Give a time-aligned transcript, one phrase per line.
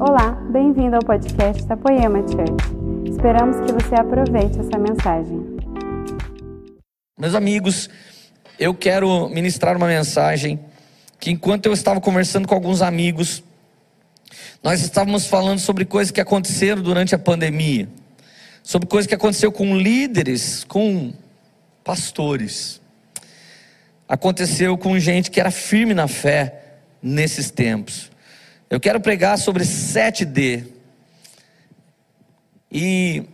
[0.00, 3.10] Olá, bem-vindo ao podcast da Poema Church.
[3.10, 5.58] Esperamos que você aproveite essa mensagem.
[7.18, 7.90] Meus amigos,
[8.60, 10.60] eu quero ministrar uma mensagem
[11.18, 13.42] que enquanto eu estava conversando com alguns amigos,
[14.62, 17.88] nós estávamos falando sobre coisas que aconteceram durante a pandemia,
[18.62, 21.12] sobre coisas que aconteceu com líderes, com
[21.82, 22.80] pastores.
[24.08, 26.62] Aconteceu com gente que era firme na fé
[27.02, 28.12] nesses tempos.
[28.70, 30.66] Eu quero pregar sobre 7D.
[32.70, 33.24] E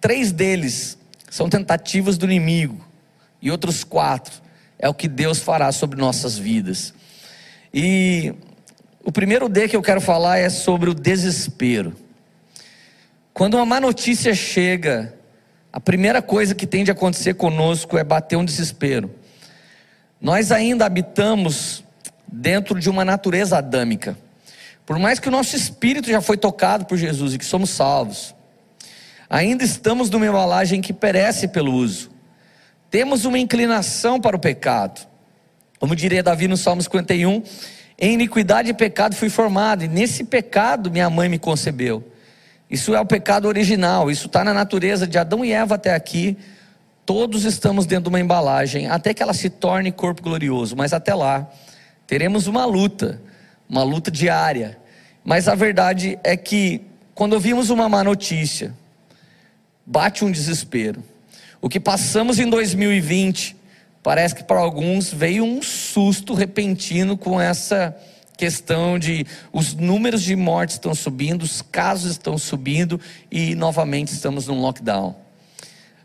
[0.00, 0.98] três deles
[1.30, 2.86] são tentativas do inimigo,
[3.40, 4.42] e outros quatro
[4.78, 6.92] é o que Deus fará sobre nossas vidas.
[7.72, 8.34] E
[9.02, 11.96] o primeiro D que eu quero falar é sobre o desespero.
[13.32, 15.14] Quando uma má notícia chega,
[15.72, 19.10] a primeira coisa que tem de acontecer conosco é bater um desespero.
[20.20, 21.82] Nós ainda habitamos
[22.28, 24.16] dentro de uma natureza adâmica.
[24.86, 28.34] Por mais que o nosso espírito já foi tocado por Jesus e que somos salvos,
[29.28, 32.10] ainda estamos numa embalagem que perece pelo uso.
[32.90, 35.06] Temos uma inclinação para o pecado.
[35.80, 37.42] Como diria Davi no Salmo 51,
[37.98, 42.04] em iniquidade e pecado fui formado, e nesse pecado minha mãe me concebeu.
[42.68, 46.36] Isso é o pecado original, isso está na natureza de Adão e Eva até aqui.
[47.06, 51.14] Todos estamos dentro de uma embalagem, até que ela se torne corpo glorioso, mas até
[51.14, 51.48] lá
[52.06, 53.20] teremos uma luta
[53.68, 54.78] uma luta diária.
[55.24, 56.82] Mas a verdade é que
[57.14, 58.74] quando ouvimos uma má notícia,
[59.86, 61.02] bate um desespero.
[61.60, 63.56] O que passamos em 2020,
[64.02, 67.96] parece que para alguns veio um susto repentino com essa
[68.36, 73.00] questão de os números de mortes estão subindo, os casos estão subindo
[73.30, 75.16] e novamente estamos num lockdown.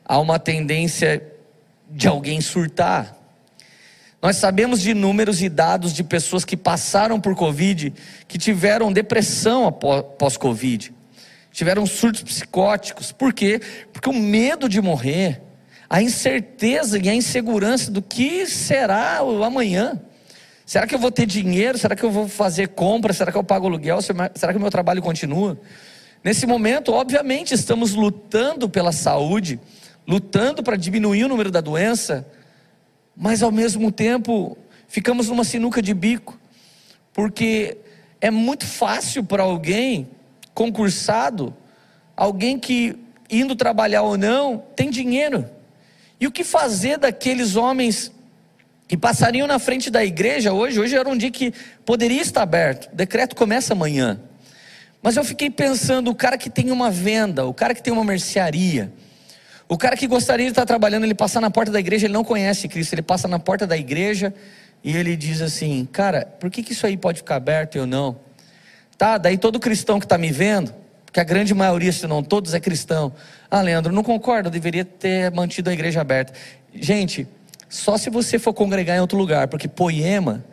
[0.05, 1.23] Há uma tendência
[1.89, 3.15] de alguém surtar.
[4.21, 7.93] Nós sabemos de números e dados de pessoas que passaram por Covid,
[8.27, 10.93] que tiveram depressão após Covid,
[11.53, 13.13] tiveram surtos psicóticos.
[13.13, 13.61] Por quê?
[13.93, 15.41] Porque o medo de morrer,
[15.89, 19.97] a incerteza e a insegurança do que será o amanhã.
[20.65, 21.77] Será que eu vou ter dinheiro?
[21.77, 23.13] Será que eu vou fazer compra?
[23.13, 24.01] Será que eu pago aluguel?
[24.01, 25.57] Será que o meu trabalho continua?
[26.21, 29.57] Nesse momento, obviamente, estamos lutando pela saúde,
[30.05, 32.27] lutando para diminuir o número da doença
[33.19, 34.57] mas ao mesmo tempo
[34.87, 36.39] ficamos numa sinuca de bico,
[37.13, 37.77] porque
[38.21, 40.07] é muito fácil para alguém
[40.53, 41.53] concursado,
[42.15, 42.95] alguém que
[43.29, 45.45] indo trabalhar ou não, tem dinheiro.
[46.17, 48.09] E o que fazer daqueles homens
[48.87, 50.79] que passariam na frente da igreja hoje?
[50.79, 51.53] Hoje era um dia que
[51.85, 54.17] poderia estar aberto, o decreto começa amanhã.
[55.01, 58.03] Mas eu fiquei pensando, o cara que tem uma venda, o cara que tem uma
[58.05, 58.93] mercearia,
[59.69, 62.23] o cara que gostaria de estar trabalhando, ele passa na porta da igreja, ele não
[62.23, 64.33] conhece Cristo, ele passa na porta da igreja
[64.83, 67.85] e ele diz assim: Cara, por que, que isso aí pode ficar aberto e eu
[67.85, 68.19] não?
[68.97, 70.73] Tá, daí todo cristão que está me vendo,
[71.13, 73.13] que a grande maioria, se não todos, é cristão.
[73.49, 76.33] Ah, Leandro, não concordo, eu deveria ter mantido a igreja aberta.
[76.73, 77.27] Gente,
[77.69, 80.43] só se você for congregar em outro lugar, porque Poema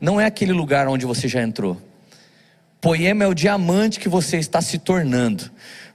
[0.00, 1.76] não é aquele lugar onde você já entrou.
[2.80, 5.50] Poema é o diamante que você está se tornando.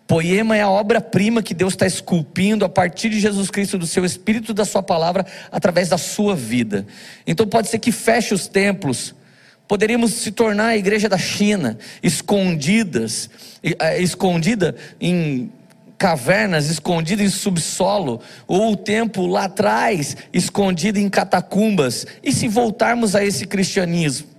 [0.08, 4.06] Poema é a obra-prima que Deus está esculpindo a partir de Jesus Cristo, do seu
[4.06, 6.88] Espírito, da sua palavra, através da sua vida.
[7.28, 9.14] Então pode ser que feche os templos,
[9.68, 13.30] poderíamos se tornar a igreja da China, escondidas,
[13.62, 15.52] eh, escondida em
[15.98, 22.08] cavernas, escondida em subsolo, ou o templo lá atrás, escondido em catacumbas.
[22.24, 24.37] E se voltarmos a esse cristianismo?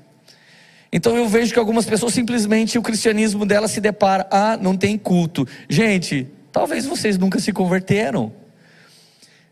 [0.93, 4.97] Então eu vejo que algumas pessoas simplesmente o cristianismo dela se depara, ah, não tem
[4.97, 5.47] culto.
[5.69, 8.32] Gente, talvez vocês nunca se converteram.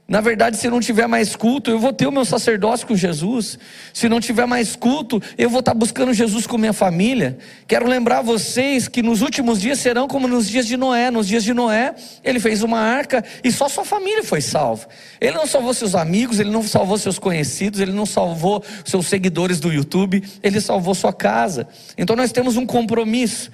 [0.09, 3.59] Na verdade, se não tiver mais culto, eu vou ter o meu sacerdócio com Jesus.
[3.93, 7.37] Se não tiver mais culto, eu vou estar buscando Jesus com minha família.
[7.67, 11.11] Quero lembrar vocês que nos últimos dias serão como nos dias de Noé.
[11.11, 14.87] Nos dias de Noé, ele fez uma arca e só sua família foi salva.
[15.21, 19.59] Ele não salvou seus amigos, ele não salvou seus conhecidos, ele não salvou seus seguidores
[19.59, 21.67] do YouTube, ele salvou sua casa.
[21.99, 23.51] Então nós temos um compromisso.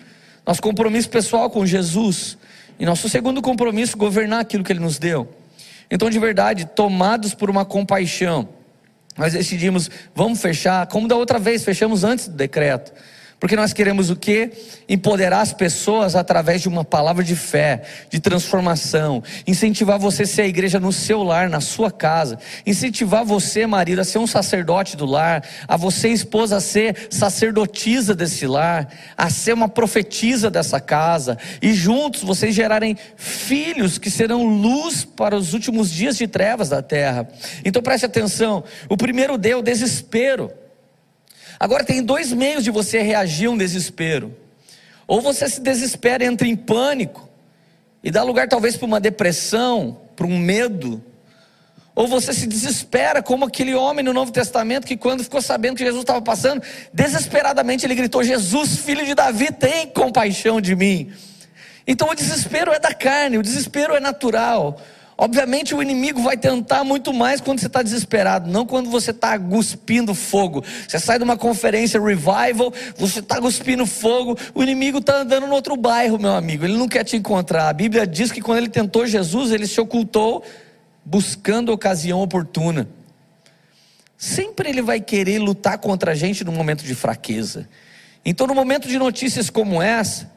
[0.46, 2.36] Nosso compromisso pessoal com Jesus.
[2.78, 5.41] E nosso segundo compromisso, governar aquilo que ele nos deu.
[5.94, 8.48] Então, de verdade, tomados por uma compaixão,
[9.14, 12.94] nós decidimos, vamos fechar, como da outra vez, fechamos antes do decreto.
[13.42, 14.52] Porque nós queremos o quê?
[14.88, 20.42] Empoderar as pessoas através de uma palavra de fé, de transformação, incentivar você a ser
[20.42, 24.96] a igreja no seu lar, na sua casa, incentivar você, marido, a ser um sacerdote
[24.96, 30.78] do lar, a você, esposa, a ser sacerdotisa desse lar, a ser uma profetisa dessa
[30.78, 36.68] casa, e juntos vocês gerarem filhos que serão luz para os últimos dias de trevas
[36.68, 37.28] da terra.
[37.64, 40.61] Então preste atenção: o primeiro deu o desespero.
[41.62, 44.36] Agora tem dois meios de você reagir a um desespero.
[45.06, 47.28] Ou você se desespera, entra em pânico
[48.02, 51.00] e dá lugar talvez para uma depressão, para um medo.
[51.94, 55.84] Ou você se desespera, como aquele homem no Novo Testamento que, quando ficou sabendo que
[55.84, 56.60] Jesus estava passando,
[56.92, 61.12] desesperadamente ele gritou: Jesus, filho de Davi, tem compaixão de mim.
[61.86, 64.80] Então o desespero é da carne, o desespero é natural.
[65.16, 69.38] Obviamente o inimigo vai tentar muito mais quando você está desesperado, não quando você está
[69.38, 70.64] cuspindo fogo.
[70.88, 75.54] Você sai de uma conferência revival, você está cuspindo fogo, o inimigo está andando no
[75.54, 76.64] outro bairro, meu amigo.
[76.64, 77.68] Ele não quer te encontrar.
[77.68, 80.42] A Bíblia diz que quando ele tentou Jesus, ele se ocultou
[81.04, 82.88] buscando a ocasião oportuna.
[84.16, 87.68] Sempre ele vai querer lutar contra a gente no momento de fraqueza.
[88.24, 90.30] Então, no momento de notícias como essa,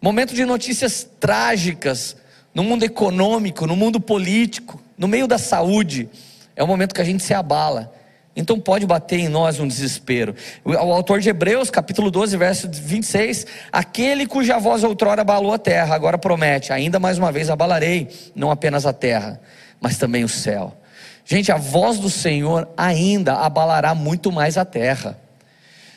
[0.00, 2.16] momento de notícias trágicas,
[2.54, 6.08] no mundo econômico, no mundo político, no meio da saúde,
[6.56, 7.92] é o momento que a gente se abala.
[8.34, 10.34] Então pode bater em nós um desespero.
[10.64, 15.94] O autor de Hebreus, capítulo 12, verso 26, aquele cuja voz outrora abalou a terra,
[15.94, 19.40] agora promete, ainda mais uma vez abalarei, não apenas a terra,
[19.80, 20.76] mas também o céu.
[21.24, 25.18] Gente, a voz do Senhor ainda abalará muito mais a terra.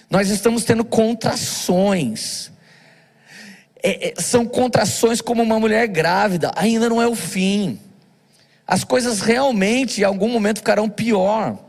[0.09, 2.51] Nós estamos tendo contrações.
[3.85, 7.77] É, é, são contrações como uma mulher grávida, ainda não é o fim.
[8.65, 11.59] As coisas realmente em algum momento ficarão pior.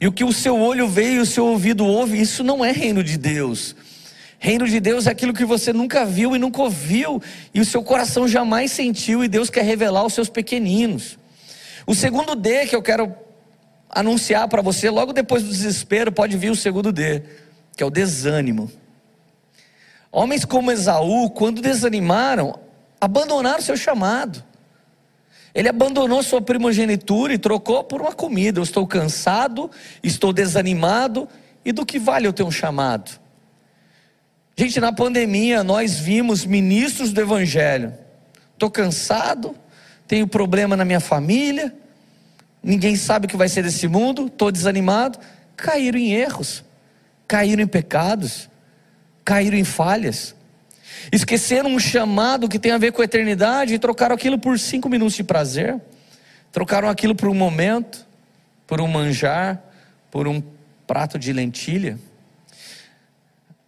[0.00, 2.72] E o que o seu olho vê e o seu ouvido ouve, isso não é
[2.72, 3.76] reino de Deus.
[4.38, 7.22] Reino de Deus é aquilo que você nunca viu e nunca ouviu,
[7.52, 11.18] e o seu coração jamais sentiu, e Deus quer revelar aos seus pequeninos.
[11.86, 13.14] O segundo D que eu quero
[13.90, 17.22] anunciar para você, logo depois do desespero, pode vir o segundo D,
[17.76, 18.72] que é o desânimo.
[20.12, 22.58] Homens como Esaú, quando desanimaram,
[23.00, 24.42] abandonaram seu chamado.
[25.54, 28.58] Ele abandonou sua primogenitura e trocou por uma comida.
[28.58, 29.70] Eu estou cansado,
[30.02, 31.28] estou desanimado,
[31.64, 33.20] e do que vale eu ter um chamado?
[34.56, 37.94] Gente, na pandemia nós vimos ministros do Evangelho.
[38.52, 39.56] Estou cansado,
[40.06, 41.74] tenho problema na minha família,
[42.62, 45.18] ninguém sabe o que vai ser desse mundo, estou desanimado.
[45.56, 46.62] Caíram em erros,
[47.26, 48.49] caíram em pecados,
[49.24, 50.34] caíram em falhas.
[51.12, 54.88] Esqueceram um chamado que tem a ver com a eternidade e trocaram aquilo por cinco
[54.88, 55.80] minutos de prazer.
[56.52, 58.06] Trocaram aquilo por um momento,
[58.66, 59.62] por um manjar,
[60.10, 60.42] por um
[60.86, 61.98] prato de lentilha.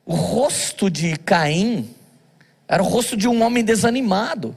[0.04, 1.94] O rosto de Caim
[2.66, 4.56] era o rosto de um homem desanimado.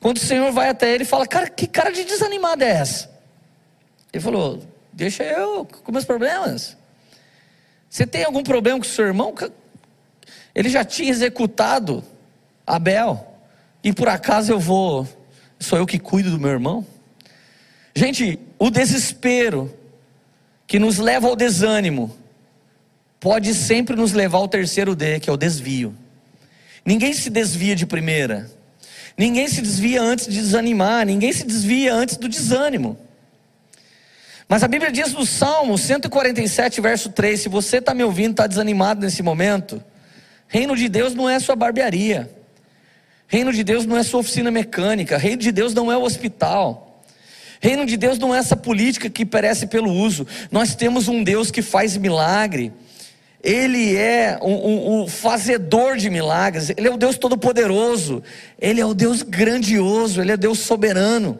[0.00, 3.10] Quando o Senhor vai até ele e fala: Cara, que cara de desanimado é essa?
[4.12, 6.76] Ele falou: Deixa eu com meus problemas.
[7.90, 9.34] Você tem algum problema com seu irmão?
[10.58, 12.02] Ele já tinha executado
[12.66, 13.32] Abel.
[13.84, 15.06] E por acaso eu vou.
[15.60, 16.84] Sou eu que cuido do meu irmão?
[17.94, 19.72] Gente, o desespero
[20.66, 22.10] que nos leva ao desânimo
[23.20, 25.94] pode sempre nos levar ao terceiro D, que é o desvio.
[26.84, 28.50] Ninguém se desvia de primeira.
[29.16, 32.98] Ninguém se desvia antes de desanimar, ninguém se desvia antes do desânimo.
[34.48, 38.48] Mas a Bíblia diz no Salmo 147, verso 3: se você está me ouvindo, está
[38.48, 39.80] desanimado nesse momento,
[40.48, 42.30] reino de Deus não é sua barbearia,
[43.26, 46.86] reino de Deus não é sua oficina mecânica, reino de Deus não é o hospital.
[47.60, 50.26] Reino de Deus não é essa política que perece pelo uso.
[50.50, 52.72] Nós temos um Deus que faz milagre.
[53.42, 58.22] Ele é o, fazedor de milagres, Ele é o Deus Todo-Poderoso,
[58.60, 61.38] Ele é o Deus grandioso, Ele é Deus soberano.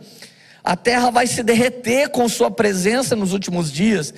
[0.62, 4.14] A terra vai se derreter com Sua presença nos últimos dias.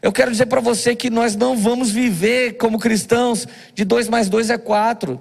[0.00, 4.28] Eu quero dizer para você que nós não vamos viver como cristãos de dois mais
[4.28, 5.20] dois é quatro.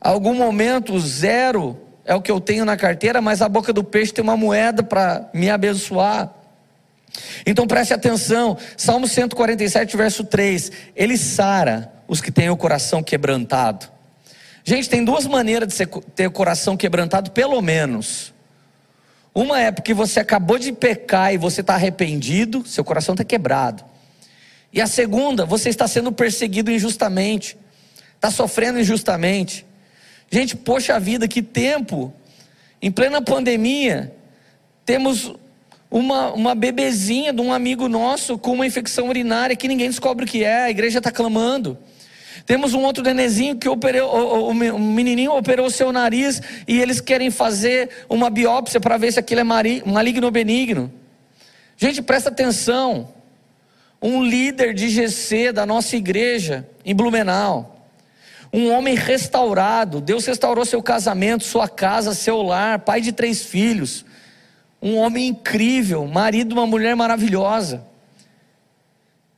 [0.00, 4.12] Algum momento, zero é o que eu tenho na carteira, mas a boca do peixe
[4.12, 6.32] tem uma moeda para me abençoar.
[7.44, 13.88] Então preste atenção, Salmo 147, verso 3: Ele sara os que têm o coração quebrantado.
[14.64, 18.32] Gente, tem duas maneiras de ter o coração quebrantado, pelo menos.
[19.34, 23.84] Uma é porque você acabou de pecar e você está arrependido, seu coração está quebrado.
[24.74, 27.56] E a segunda, você está sendo perseguido injustamente,
[28.16, 29.64] está sofrendo injustamente.
[30.28, 32.12] Gente, poxa vida, que tempo!
[32.82, 34.12] Em plena pandemia,
[34.84, 35.32] temos
[35.88, 40.28] uma, uma bebezinha de um amigo nosso com uma infecção urinária que ninguém descobre o
[40.28, 41.78] que é, a igreja está clamando.
[42.44, 47.00] Temos um outro nenezinho que operou, o, o, o menininho operou seu nariz e eles
[47.00, 50.92] querem fazer uma biópsia para ver se aquilo é maligno ou benigno.
[51.76, 53.14] Gente, presta atenção.
[54.04, 57.88] Um líder de GC da nossa igreja em Blumenau,
[58.52, 64.04] um homem restaurado, Deus restaurou seu casamento, sua casa, seu lar, pai de três filhos
[64.84, 67.82] um homem incrível, marido de uma mulher maravilhosa.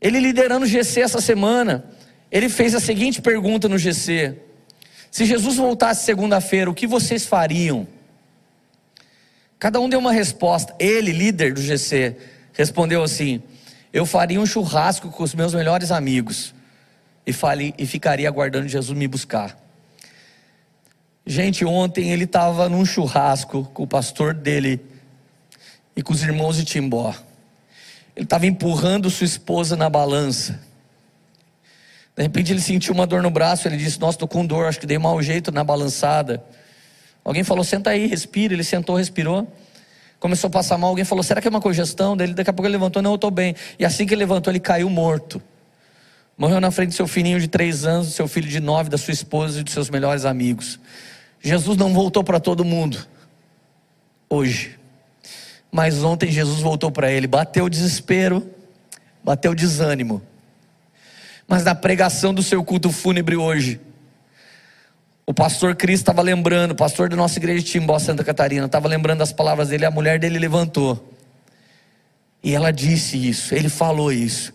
[0.01, 1.85] Ele liderando o GC essa semana,
[2.33, 4.35] ele fez a seguinte pergunta no GC:
[5.09, 7.87] Se Jesus voltasse segunda-feira, o que vocês fariam?
[9.57, 10.75] Cada um deu uma resposta.
[10.81, 12.17] Ele, líder do GC,
[12.53, 13.41] respondeu assim:
[13.97, 16.55] Eu faria um churrasco com os meus melhores amigos
[17.27, 19.59] e, falei, e ficaria aguardando Jesus me buscar.
[21.25, 24.85] Gente, ontem ele estava num churrasco com o pastor dele
[25.97, 27.15] e com os irmãos de Timbó.
[28.15, 30.61] Ele estava empurrando sua esposa na balança.
[32.15, 34.79] De repente ele sentiu uma dor no braço, ele disse: Nossa, estou com dor, acho
[34.79, 36.45] que dei mau jeito na balançada.
[37.25, 38.53] Alguém falou: Senta aí, respira.
[38.53, 39.51] Ele sentou, respirou.
[40.19, 40.91] Começou a passar mal.
[40.91, 42.17] Alguém falou: Será que é uma congestão?
[42.17, 43.55] Dele, daqui a pouco ele levantou: Não, eu estou bem.
[43.79, 45.43] E assim que ele levantou, ele caiu morto.
[46.39, 48.99] Morreu na frente do seu filhinho de três anos, do seu filho de nove, da
[48.99, 50.79] sua esposa e dos seus melhores amigos.
[51.41, 53.07] Jesus não voltou para todo mundo.
[54.29, 54.79] Hoje.
[55.71, 58.49] Mas ontem Jesus voltou para ele, bateu o desespero,
[59.23, 60.23] bateu o desânimo.
[61.47, 63.81] Mas na pregação do seu culto fúnebre hoje,
[65.27, 68.87] o pastor Cris estava lembrando, o pastor da nossa igreja de Timbó, Santa Catarina, estava
[68.87, 71.13] lembrando as palavras dele, a mulher dele levantou.
[72.43, 74.55] E ela disse isso, ele falou isso.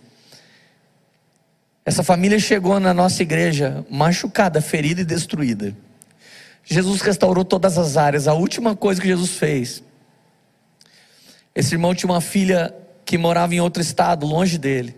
[1.84, 5.76] Essa família chegou na nossa igreja machucada, ferida e destruída.
[6.64, 8.28] Jesus restaurou todas as áreas.
[8.28, 9.84] A última coisa que Jesus fez.
[11.54, 12.74] Esse irmão tinha uma filha
[13.04, 14.96] que morava em outro estado, longe dele.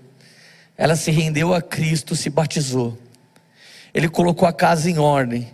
[0.78, 2.98] Ela se rendeu a Cristo, se batizou.
[3.94, 5.50] Ele colocou a casa em ordem.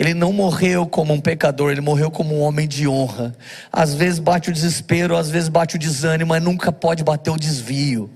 [0.00, 3.36] Ele não morreu como um pecador, ele morreu como um homem de honra.
[3.70, 7.36] Às vezes bate o desespero, às vezes bate o desânimo, mas nunca pode bater o
[7.36, 8.08] desvio.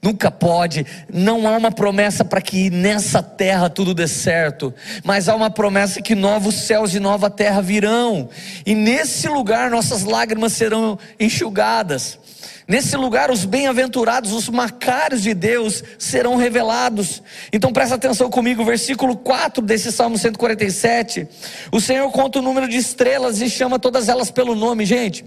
[0.00, 4.72] Nunca pode, não há uma promessa para que nessa terra tudo dê certo,
[5.04, 8.28] mas há uma promessa que novos céus e nova terra virão,
[8.64, 12.18] e nesse lugar nossas lágrimas serão enxugadas.
[12.66, 17.22] Nesse lugar, os bem-aventurados, os macários de Deus serão revelados.
[17.52, 21.26] Então presta atenção comigo, versículo 4 desse Salmo 147.
[21.72, 25.24] O Senhor conta o número de estrelas e chama todas elas pelo nome, gente.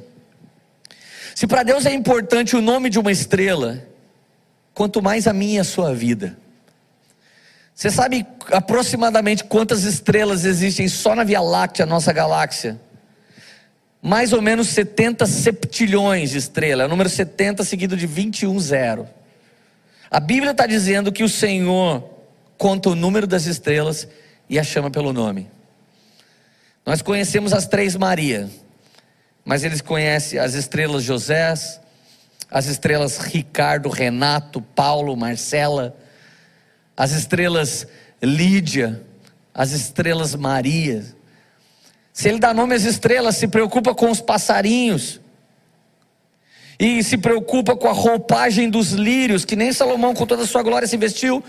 [1.36, 3.86] Se para Deus é importante o nome de uma estrela,
[4.74, 6.38] quanto mais a minha e a sua vida.
[7.76, 12.80] Você sabe aproximadamente quantas estrelas existem só na Via Láctea, nossa galáxia?
[14.06, 19.10] Mais ou menos 70 septilhões de estrelas, é o número 70 seguido de 21 zero.
[20.12, 22.08] A Bíblia está dizendo que o Senhor
[22.56, 24.08] conta o número das estrelas
[24.48, 25.50] e a chama pelo nome.
[26.86, 28.48] Nós conhecemos as três Maria,
[29.44, 31.52] mas eles conhecem as estrelas José,
[32.52, 35.98] as estrelas Ricardo, Renato, Paulo, Marcela,
[36.96, 37.88] as estrelas
[38.22, 39.02] Lídia,
[39.52, 41.04] as estrelas Maria.
[42.16, 45.20] Se ele dá nome às estrelas, se preocupa com os passarinhos.
[46.80, 50.64] E se preocupa com a roupagem dos lírios, que nem Salomão, com toda a sua
[50.64, 51.44] glória, se vestiu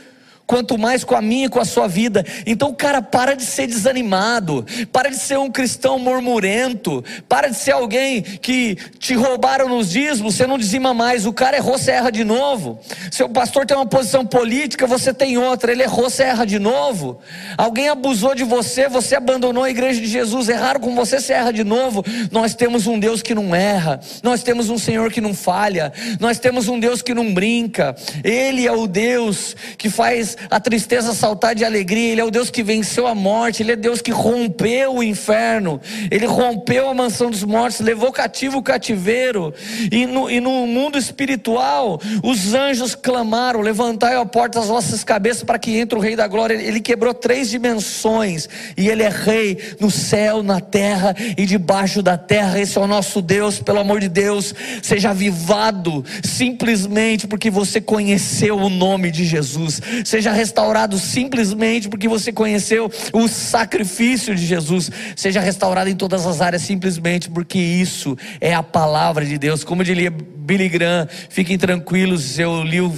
[0.47, 2.25] quanto mais com a minha e com a sua vida.
[2.47, 7.73] Então, cara, para de ser desanimado, para de ser um cristão murmurento, para de ser
[7.73, 12.11] alguém que te roubaram nos dízimos, você não dizima mais, o cara errou, você erra
[12.11, 12.79] de novo.
[13.11, 17.19] Seu pastor tem uma posição política, você tem outra, ele errou, você erra de novo.
[17.59, 21.53] Alguém abusou de você, você abandonou a igreja de Jesus, erraram com você, você erra
[21.53, 22.05] de novo.
[22.31, 26.39] Nós temos um Deus que não erra, nós temos um Senhor que não falha, nós
[26.39, 31.55] temos um Deus que não brinca, Ele é o Deus que faz a tristeza saltar
[31.55, 32.13] de alegria.
[32.13, 35.81] Ele é o Deus que venceu a morte, Ele é Deus que rompeu o inferno,
[36.11, 39.53] Ele rompeu a mansão dos mortos, levou cativo o cativeiro.
[39.91, 45.43] E no, e no mundo espiritual, os anjos clamaram: Levantai a porta das vossas cabeças
[45.43, 46.55] para que entre o Rei da Glória.
[46.55, 52.17] Ele quebrou três dimensões e Ele é Rei no céu, na terra e debaixo da
[52.17, 52.59] terra.
[52.59, 58.57] Esse é o nosso Deus, pelo amor de Deus, seja avivado simplesmente porque você conheceu
[58.57, 59.81] o nome de Jesus.
[60.05, 66.27] Seja seja restaurado simplesmente porque você conheceu o sacrifício de Jesus, seja restaurado em todas
[66.27, 69.63] as áreas simplesmente porque isso é a palavra de Deus.
[69.63, 72.93] Como diria Billy Graham, fiquem tranquilos, eu li o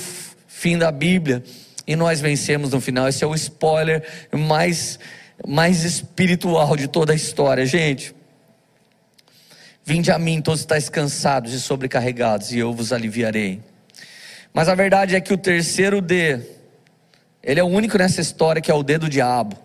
[0.47, 1.43] fim da Bíblia
[1.87, 3.07] e nós vencemos no final.
[3.07, 4.99] Esse é o spoiler mais,
[5.47, 8.15] mais espiritual de toda a história, gente.
[9.85, 13.61] Vinde a mim, todos estáis cansados e sobrecarregados, e eu vos aliviarei.
[14.55, 16.57] Mas a verdade é que o terceiro D
[17.43, 19.57] ele é o único nessa história que é o D do diabo.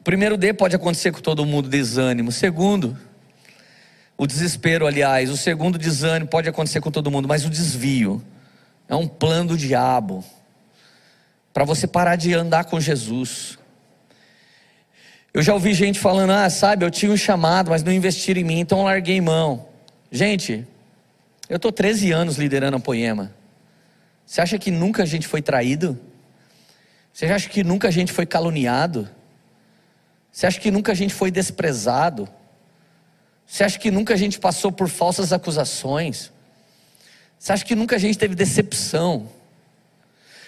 [0.00, 2.28] O primeiro D pode acontecer com todo mundo, desânimo.
[2.28, 2.96] O segundo,
[4.16, 5.30] o desespero, aliás.
[5.30, 8.22] O segundo desânimo pode acontecer com todo mundo, mas o desvio
[8.88, 10.24] é um plano do diabo
[11.52, 13.58] para você parar de andar com Jesus.
[15.32, 18.44] Eu já ouvi gente falando, ah, sabe, eu tinha um chamado, mas não investiram em
[18.44, 19.66] mim, então larguei mão.
[20.10, 20.66] Gente,
[21.48, 23.32] eu estou 13 anos liderando a Poema.
[24.26, 25.98] Você acha que nunca a gente foi traído?
[27.12, 29.08] Você acha que nunca a gente foi caluniado?
[30.32, 32.28] Você acha que nunca a gente foi desprezado?
[33.46, 36.32] Você acha que nunca a gente passou por falsas acusações?
[37.38, 39.30] Você acha que nunca a gente teve decepção?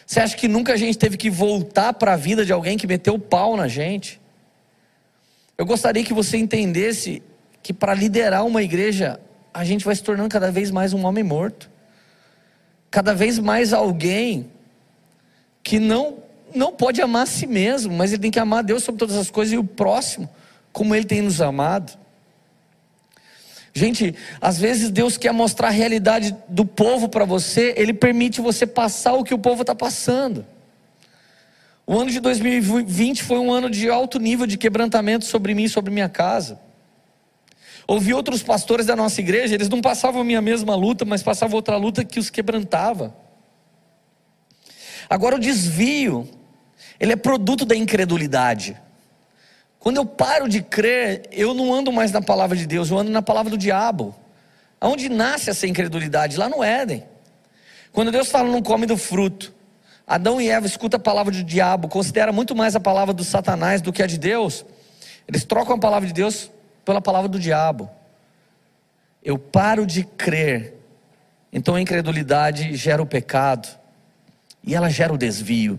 [0.05, 2.87] Você acha que nunca a gente teve que voltar para a vida de alguém que
[2.87, 4.21] meteu o pau na gente?
[5.57, 7.23] Eu gostaria que você entendesse
[7.63, 9.21] que para liderar uma igreja,
[9.55, 11.71] a gente vai se tornando cada vez mais um homem morto.
[12.91, 14.51] Cada vez mais alguém
[15.63, 16.19] que não
[16.55, 19.31] não pode amar a si mesmo, mas ele tem que amar Deus sobre todas as
[19.31, 20.29] coisas e o próximo,
[20.73, 21.99] como ele tem nos amado.
[23.75, 28.67] Gente, às vezes Deus quer mostrar a realidade do povo para você, Ele permite você
[28.67, 30.45] passar o que o povo está passando.
[31.87, 35.69] O ano de 2020 foi um ano de alto nível de quebrantamento sobre mim e
[35.69, 36.59] sobre minha casa.
[37.89, 41.57] Ouvi outros pastores da nossa igreja, eles não passavam a minha mesma luta, mas passavam
[41.57, 43.17] outra luta que os quebrantava.
[45.09, 46.29] Agora o desvio,
[47.01, 48.79] ele é produto da incredulidade.
[49.79, 53.11] Quando eu paro de crer, eu não ando mais na palavra de Deus, eu ando
[53.11, 54.15] na palavra do diabo.
[54.79, 56.37] Aonde nasce essa incredulidade?
[56.37, 57.05] Lá no Éden.
[57.91, 59.55] Quando Deus fala não come do fruto,
[60.07, 63.81] Adão e Eva escutam a palavra do diabo, considera muito mais a palavra do Satanás
[63.81, 64.63] do que a de Deus.
[65.27, 66.51] Eles trocam a palavra de Deus
[66.89, 67.91] pela palavra do diabo.
[69.23, 70.73] Eu paro de crer.
[71.53, 73.69] Então a incredulidade gera o pecado
[74.65, 75.79] e ela gera o desvio.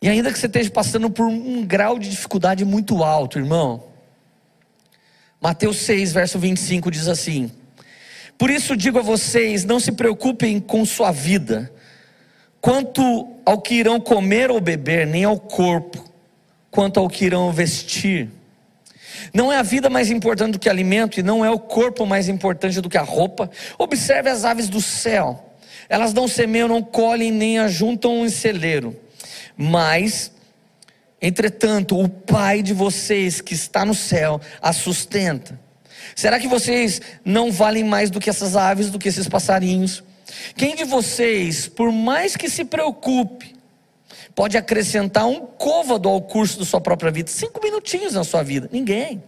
[0.00, 3.82] E ainda que você esteja passando por um grau de dificuldade muito alto, irmão.
[5.40, 7.50] Mateus 6, verso 25 diz assim:
[8.38, 11.72] Por isso digo a vocês: não se preocupem com sua vida,
[12.60, 16.08] quanto ao que irão comer ou beber, nem ao corpo,
[16.70, 18.30] quanto ao que irão vestir.
[19.32, 22.28] Não é a vida mais importante do que alimento, e não é o corpo mais
[22.28, 23.50] importante do que a roupa.
[23.78, 25.54] Observe as aves do céu:
[25.88, 28.96] elas não semeiam, não colhem, nem ajuntam em celeiro
[29.56, 30.32] mas,
[31.20, 35.58] entretanto, o Pai de vocês que está no céu a sustenta.
[36.14, 40.02] Será que vocês não valem mais do que essas aves, do que esses passarinhos?
[40.56, 43.54] Quem de vocês, por mais que se preocupe,
[44.34, 47.30] pode acrescentar um côvado ao curso da sua própria vida?
[47.30, 48.68] Cinco minutinhos na sua vida?
[48.72, 49.22] Ninguém.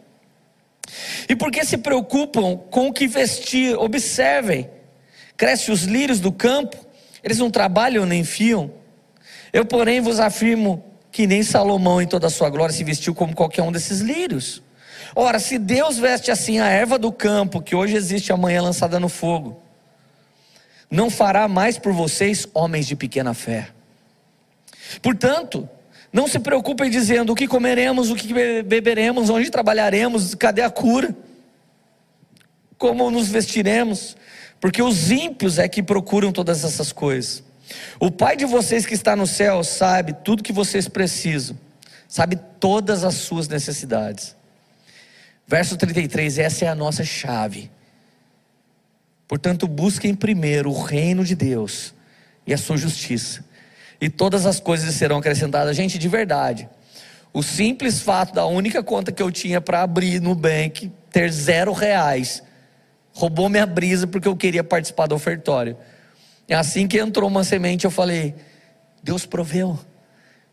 [1.29, 3.77] E por que se preocupam com o que vestir?
[3.79, 4.69] Observem:
[5.37, 6.77] cresce os lírios do campo,
[7.23, 8.71] eles não trabalham nem fiam.
[9.53, 13.35] Eu, porém, vos afirmo que nem Salomão, em toda a sua glória, se vestiu como
[13.35, 14.63] qualquer um desses lírios.
[15.15, 19.09] Ora, se Deus veste assim a erva do campo, que hoje existe amanhã lançada no
[19.09, 19.63] fogo,
[20.91, 23.69] não fará mais por vocês, homens de pequena fé.
[25.03, 25.69] Portanto,
[26.13, 31.15] não se preocupem dizendo o que comeremos, o que beberemos, onde trabalharemos, cadê a cura,
[32.79, 34.17] como nos vestiremos,
[34.61, 37.43] porque os ímpios é que procuram todas essas coisas.
[37.99, 41.59] O Pai de vocês que está no céu sabe tudo que vocês precisam,
[42.07, 44.37] sabe todas as suas necessidades.
[45.47, 47.71] Verso 33, essa é a nossa chave.
[49.27, 51.95] Portanto, busquem primeiro o reino de Deus
[52.47, 53.45] e a sua justiça,
[54.01, 55.77] e todas as coisas serão acrescentadas.
[55.77, 56.69] Gente, de verdade,
[57.33, 61.73] o simples fato da única conta que eu tinha para abrir no bank ter zero
[61.73, 62.43] reais
[63.15, 65.77] roubou minha brisa porque eu queria participar do ofertório.
[66.49, 68.35] É assim que entrou uma semente, eu falei:
[69.03, 69.79] Deus proveu,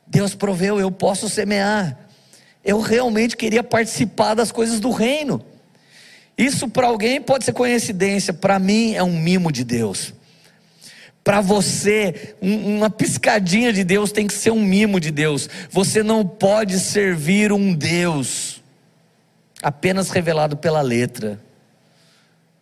[0.07, 1.97] Deus proveu, eu posso semear.
[2.63, 5.43] Eu realmente queria participar das coisas do reino.
[6.37, 10.13] Isso para alguém pode ser coincidência, para mim é um mimo de Deus.
[11.23, 15.47] Para você, um, uma piscadinha de Deus tem que ser um mimo de Deus.
[15.69, 18.61] Você não pode servir um Deus
[19.61, 21.39] apenas revelado pela letra,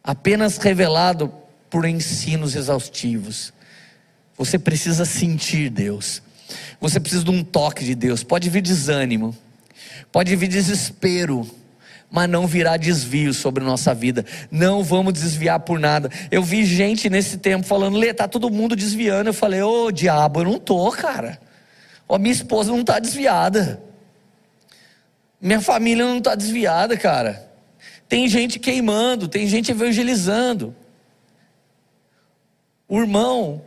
[0.04, 1.32] apenas revelado
[1.70, 3.54] por ensinos exaustivos.
[4.38, 6.22] Você precisa sentir Deus.
[6.82, 8.24] Você precisa de um toque de Deus.
[8.24, 9.36] Pode vir desânimo,
[10.12, 11.50] pode vir desespero,
[12.12, 14.26] mas não virá desvio sobre nossa vida.
[14.50, 16.10] Não vamos desviar por nada.
[16.32, 19.28] Eu vi gente nesse tempo falando, Lê, tá todo mundo desviando.
[19.28, 21.40] Eu falei, ô oh, diabo, eu não tô, cara.
[22.08, 23.82] Ó, minha esposa não está desviada.
[25.40, 27.48] Minha família não está desviada, cara.
[28.08, 30.76] Tem gente queimando, tem gente evangelizando.
[32.88, 33.62] O irmão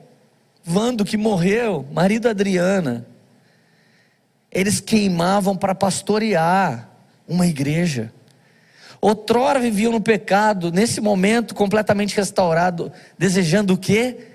[0.65, 3.05] Vando que morreu, marido Adriana,
[4.51, 6.89] eles queimavam para pastorear
[7.27, 8.13] uma igreja.
[9.05, 14.29] Outrora viviam no pecado, nesse momento completamente restaurado, desejando o quê?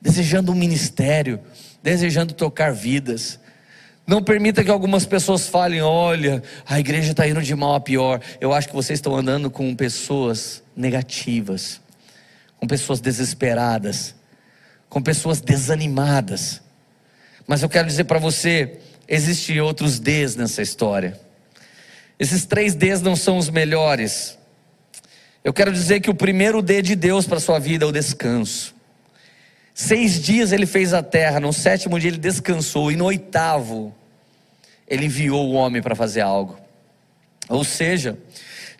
[0.00, 1.40] Desejando um ministério,
[1.82, 3.40] desejando tocar vidas.
[4.06, 8.20] Não permita que algumas pessoas falem: olha, a igreja está indo de mal a pior.
[8.40, 11.80] Eu acho que vocês estão andando com pessoas negativas,
[12.60, 14.14] com pessoas desesperadas,
[14.88, 16.62] com pessoas desanimadas.
[17.48, 21.18] Mas eu quero dizer para você: existem outros Ds nessa história.
[22.24, 24.38] Esses três Ds não são os melhores.
[25.44, 27.92] Eu quero dizer que o primeiro D de Deus para a sua vida é o
[27.92, 28.74] descanso.
[29.74, 33.94] Seis dias ele fez a terra, no sétimo dia ele descansou, e no oitavo
[34.88, 36.58] ele enviou o homem para fazer algo.
[37.46, 38.18] Ou seja,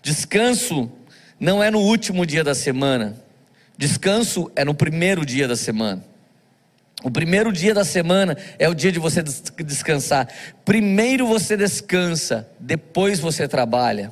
[0.02, 0.90] descanso
[1.38, 3.22] não é no último dia da semana,
[3.76, 6.02] descanso é no primeiro dia da semana.
[7.04, 10.26] O primeiro dia da semana é o dia de você descansar.
[10.64, 14.10] Primeiro você descansa, depois você trabalha.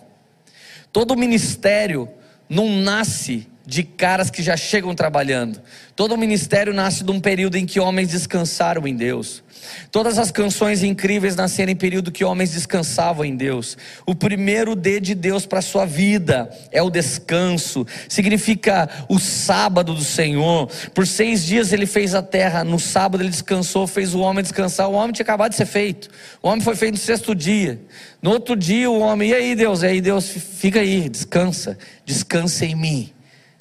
[0.93, 2.07] Todo ministério
[2.51, 5.61] não nasce de caras que já chegam trabalhando.
[5.95, 9.43] Todo ministério nasce de um período em que homens descansaram em Deus.
[9.91, 13.77] Todas as canções incríveis nasceram em período que homens descansavam em Deus.
[14.07, 19.95] O primeiro D de Deus para a sua vida é o descanso, significa o sábado
[19.95, 20.69] do Senhor.
[20.95, 24.89] Por seis dias ele fez a terra, no sábado ele descansou, fez o homem descansar.
[24.89, 26.09] O homem tinha acabado de ser feito,
[26.43, 27.81] o homem foi feito no sexto dia.
[28.21, 29.83] No outro dia o homem, e aí Deus?
[29.83, 33.13] E aí Deus, fica aí, descansa, descansa em mim,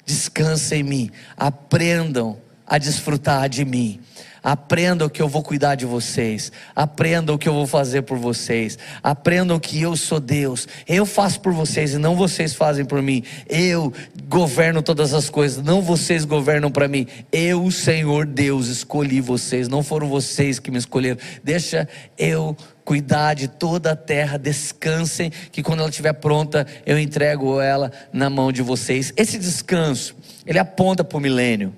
[0.04, 4.00] descansa em mim, aprendam a desfrutar de mim.
[4.42, 6.50] Aprendam que eu vou cuidar de vocês.
[6.74, 8.76] Aprendam que eu vou fazer por vocês.
[9.02, 10.66] Aprendam que eu sou Deus.
[10.88, 13.22] Eu faço por vocês e não vocês fazem por mim.
[13.48, 13.92] Eu
[14.28, 17.06] governo todas as coisas, não vocês governam para mim.
[17.30, 19.68] Eu, Senhor Deus, escolhi vocês.
[19.68, 21.18] Não foram vocês que me escolheram.
[21.44, 27.60] Deixa eu cuidar de toda a terra, descansem, que quando ela estiver pronta, eu entrego
[27.60, 29.12] ela na mão de vocês.
[29.16, 31.72] Esse descanso, ele aponta para o milênio.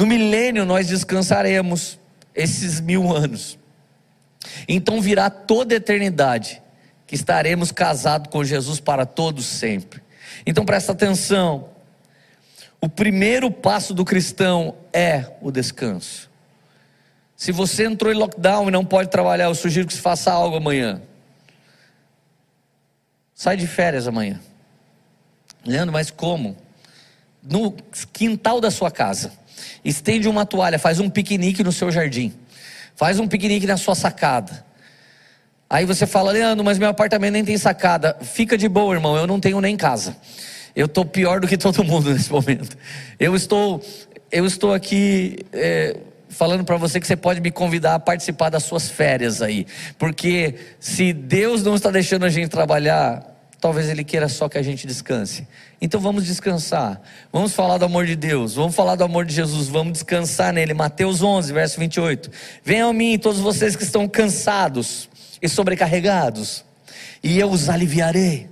[0.00, 1.98] No milênio nós descansaremos
[2.34, 3.58] esses mil anos.
[4.66, 6.62] Então virá toda a eternidade
[7.06, 10.02] que estaremos casados com Jesus para todos sempre.
[10.46, 11.68] Então presta atenção.
[12.80, 16.30] O primeiro passo do cristão é o descanso.
[17.36, 20.56] Se você entrou em lockdown e não pode trabalhar, eu sugiro que você faça algo
[20.56, 21.02] amanhã.
[23.34, 24.40] Sai de férias amanhã.
[25.62, 26.56] Leandro, mas como?
[27.42, 27.72] No
[28.14, 29.38] quintal da sua casa
[29.84, 32.32] estende uma toalha, faz um piquenique no seu jardim,
[32.94, 34.64] faz um piquenique na sua sacada.
[35.68, 38.16] Aí você fala, Leandro, mas meu apartamento nem tem sacada.
[38.22, 40.16] Fica de boa, irmão, eu não tenho nem casa.
[40.74, 42.76] Eu estou pior do que todo mundo nesse momento.
[43.20, 43.80] Eu estou,
[44.32, 45.96] eu estou aqui é,
[46.28, 49.66] falando para você que você pode me convidar a participar das suas férias aí,
[49.98, 53.29] porque se Deus não está deixando a gente trabalhar,
[53.60, 55.46] talvez Ele queira só que a gente descanse.
[55.80, 57.00] Então vamos descansar,
[57.32, 60.74] vamos falar do amor de Deus, vamos falar do amor de Jesus, vamos descansar nele.
[60.74, 62.30] Mateus 11, verso 28.
[62.64, 65.08] Venham a mim, todos vocês que estão cansados
[65.40, 66.64] e sobrecarregados,
[67.22, 68.48] e eu os aliviarei.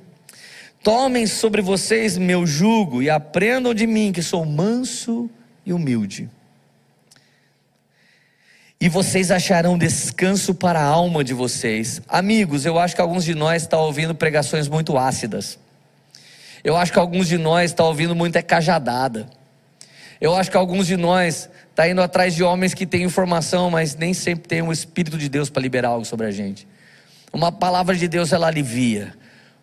[0.82, 5.28] Tomem sobre vocês meu jugo e aprendam de mim, que sou manso
[5.66, 6.30] e humilde
[8.80, 12.00] e vocês acharão descanso para a alma de vocês.
[12.08, 15.58] Amigos, eu acho que alguns de nós estão ouvindo pregações muito ácidas.
[16.62, 19.28] Eu acho que alguns de nós estão ouvindo muita cajadada.
[20.20, 23.70] Eu acho que alguns de nós estão tá indo atrás de homens que têm informação,
[23.70, 26.66] mas nem sempre tem o Espírito de Deus para liberar algo sobre a gente.
[27.32, 29.14] Uma palavra de Deus ela alivia.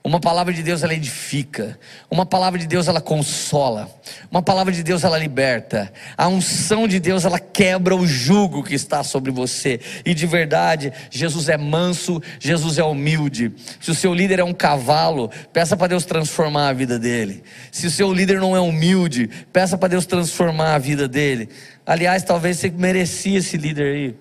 [0.05, 1.79] Uma palavra de Deus ela edifica,
[2.11, 3.89] uma palavra de Deus ela consola,
[4.29, 8.75] uma palavra de Deus ela liberta, a unção de Deus ela quebra o jugo que
[8.75, 9.79] está sobre você.
[10.05, 13.51] E de verdade, Jesus é manso, Jesus é humilde.
[13.81, 17.41] Se o seu líder é um cavalo, peça para Deus transformar a vida dele.
[17.71, 21.49] Se o seu líder não é humilde, peça para Deus transformar a vida dele.
[21.83, 24.15] Aliás, talvez você merecia esse líder aí.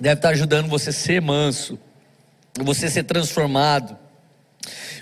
[0.00, 1.78] Deve estar ajudando você a ser manso
[2.60, 3.96] você ser transformado.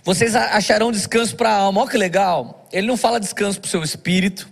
[0.04, 1.82] Vocês acharão descanso para a alma.
[1.82, 2.66] Olha que legal.
[2.72, 4.48] Ele não fala descanso para o seu espírito.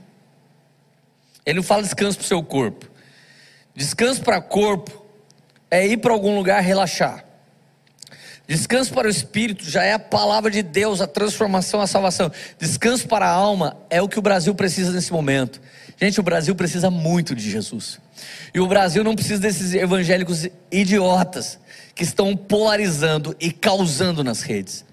[1.47, 2.91] Ele não fala descanso para o seu corpo.
[3.75, 5.07] Descanso para corpo
[5.71, 7.25] é ir para algum lugar relaxar.
[8.47, 12.33] Descanso para o espírito já é a palavra de Deus, a transformação, a salvação.
[12.59, 15.61] Descanso para a alma é o que o Brasil precisa nesse momento.
[16.01, 18.01] Gente, o Brasil precisa muito de Jesus.
[18.55, 21.59] E o Brasil não precisa desses evangélicos idiotas
[21.99, 24.85] que estão polarizando e causando nas redes.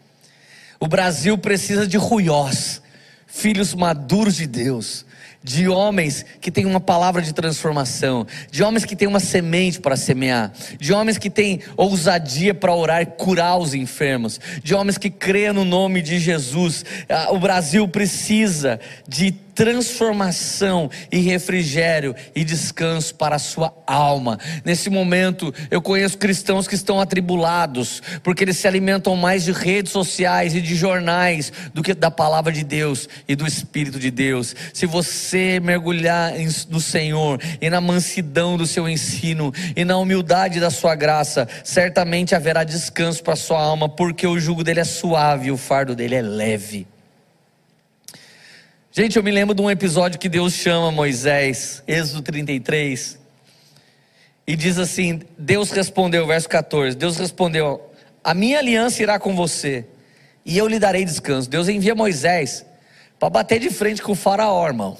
[0.80, 2.82] O Brasil precisa de ruiós,
[3.28, 5.06] filhos maduros de Deus,
[5.44, 9.96] de homens que têm uma palavra de transformação, de homens que têm uma semente para
[9.96, 15.12] semear, de homens que têm ousadia para orar e curar os enfermos, de homens que
[15.12, 16.84] creem no nome de Jesus.
[17.08, 24.38] Ah, o Brasil precisa de transformação e refrigério e descanso para a sua alma.
[24.66, 29.94] Nesse momento, eu conheço cristãos que estão atribulados, porque eles se alimentam mais de redes
[29.94, 34.54] sociais e de jornais do que da palavra de Deus e do Espírito de Deus.
[34.74, 36.34] Se você mergulhar
[36.70, 42.36] no Senhor e na mansidão do seu ensino e na humildade da sua graça, certamente
[42.36, 45.96] haverá descanso para a sua alma, porque o jugo dele é suave e o fardo
[45.96, 46.95] dele é leve.
[48.98, 53.20] Gente, eu me lembro de um episódio que Deus chama Moisés, Êxodo 33,
[54.48, 57.92] e diz assim: Deus respondeu, verso 14: Deus respondeu,
[58.24, 59.86] a minha aliança irá com você,
[60.46, 61.50] e eu lhe darei descanso.
[61.50, 62.66] Deus envia Moisés
[63.20, 64.98] para bater de frente com o Faraó, irmão.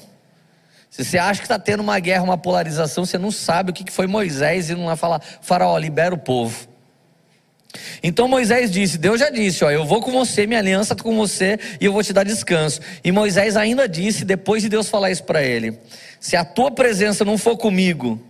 [0.90, 3.90] Se você acha que está tendo uma guerra, uma polarização, você não sabe o que
[3.90, 6.68] foi Moisés e não vai falar, Faraó, libera o povo.
[8.02, 11.58] Então Moisés disse: Deus já disse, ó, eu vou com você, minha aliança com você
[11.80, 12.80] e eu vou te dar descanso.
[13.04, 15.78] E Moisés ainda disse, depois de Deus falar isso para ele:
[16.20, 18.20] Se a tua presença não for comigo,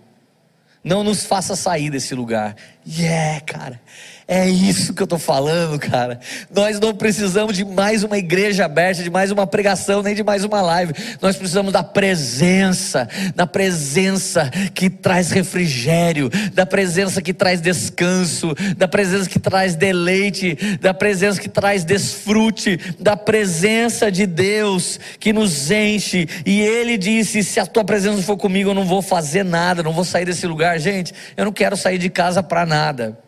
[0.83, 2.55] não nos faça sair desse lugar.
[2.87, 3.81] Yeah, cara.
[4.29, 6.19] É isso que eu estou falando, cara.
[6.53, 10.43] Nós não precisamos de mais uma igreja aberta, de mais uma pregação, nem de mais
[10.43, 10.93] uma live.
[11.23, 18.89] Nós precisamos da presença, da presença que traz refrigério, da presença que traz descanso, da
[18.89, 25.71] presença que traz deleite, da presença que traz desfrute, da presença de Deus que nos
[25.71, 26.29] enche.
[26.45, 29.93] E Ele disse: Se a tua presença for comigo, eu não vou fazer nada, não
[29.93, 30.81] vou sair desse lugar.
[30.81, 33.25] Gente, eu não quero sair de casa para nada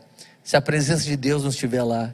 [0.48, 2.10] se a presença de Deus não estiver lá.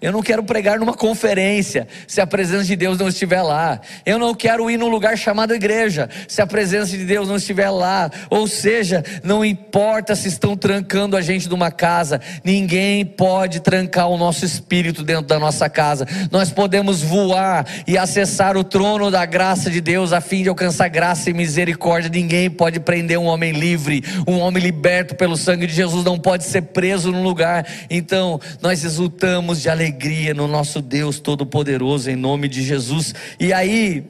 [0.00, 3.80] Eu não quero pregar numa conferência se a presença de Deus não estiver lá.
[4.06, 7.68] Eu não quero ir num lugar chamado igreja se a presença de Deus não estiver
[7.68, 8.08] lá.
[8.30, 14.16] Ou seja, não importa se estão trancando a gente numa casa, ninguém pode trancar o
[14.16, 16.06] nosso espírito dentro da nossa casa.
[16.30, 20.86] Nós podemos voar e acessar o trono da graça de Deus a fim de alcançar
[20.86, 22.08] graça e misericórdia.
[22.08, 26.44] Ninguém pode prender um homem livre, um homem liberto pelo sangue de Jesus não pode
[26.44, 27.66] ser preso num lugar.
[27.90, 33.14] Então, nós exultamos de alegria alegria no nosso Deus Todo-Poderoso, em nome de Jesus.
[33.40, 34.04] E aí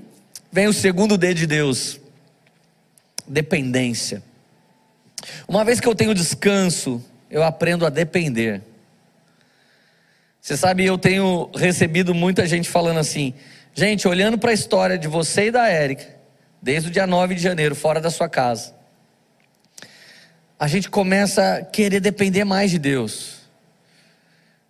[0.50, 2.00] vem o segundo D de Deus:
[3.26, 4.22] dependência.
[5.46, 8.60] Uma vez que eu tenho descanso, eu aprendo a depender.
[10.40, 13.34] Você sabe, eu tenho recebido muita gente falando assim,
[13.74, 16.06] gente, olhando para a história de você e da Érica,
[16.60, 18.74] desde o dia 9 de janeiro, fora da sua casa,
[20.58, 23.37] a gente começa a querer depender mais de Deus.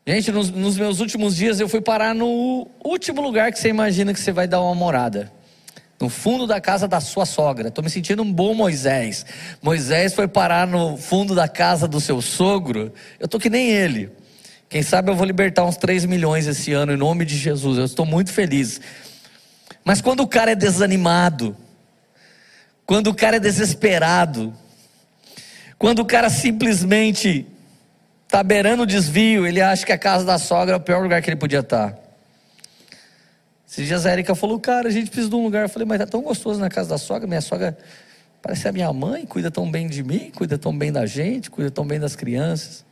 [0.09, 4.15] Gente, nos, nos, meus últimos dias eu fui parar no último lugar que você imagina
[4.15, 5.31] que você vai dar uma morada.
[6.01, 7.69] No fundo da casa da sua sogra.
[7.69, 9.27] Estou me sentindo um bom Moisés.
[9.61, 12.91] Moisés foi parar no fundo da casa do seu sogro.
[13.21, 14.11] Eu estou que nem ele.
[14.71, 17.77] Quem sabe eu vou libertar uns 3 milhões esse ano, em nome de Jesus.
[17.77, 18.81] Eu estou muito feliz.
[19.85, 21.55] Mas quando o cara é desanimado,
[22.87, 24.55] quando o cara é desesperado,
[25.77, 27.47] quando o cara simplesmente
[28.29, 31.23] está beirando o desvio, ele acha que a casa da sogra é o pior lugar
[31.23, 31.93] que ele podia estar.
[31.93, 31.99] Tá.
[33.67, 35.63] Esses dias a Erika falou, cara, a gente precisa de um lugar.
[35.63, 37.77] Eu falei, mas tá tão gostoso na casa da sogra, minha sogra
[38.43, 41.71] parece a minha mãe, cuida tão bem de mim, cuida tão bem da gente, cuida
[41.71, 42.85] tão bem das crianças.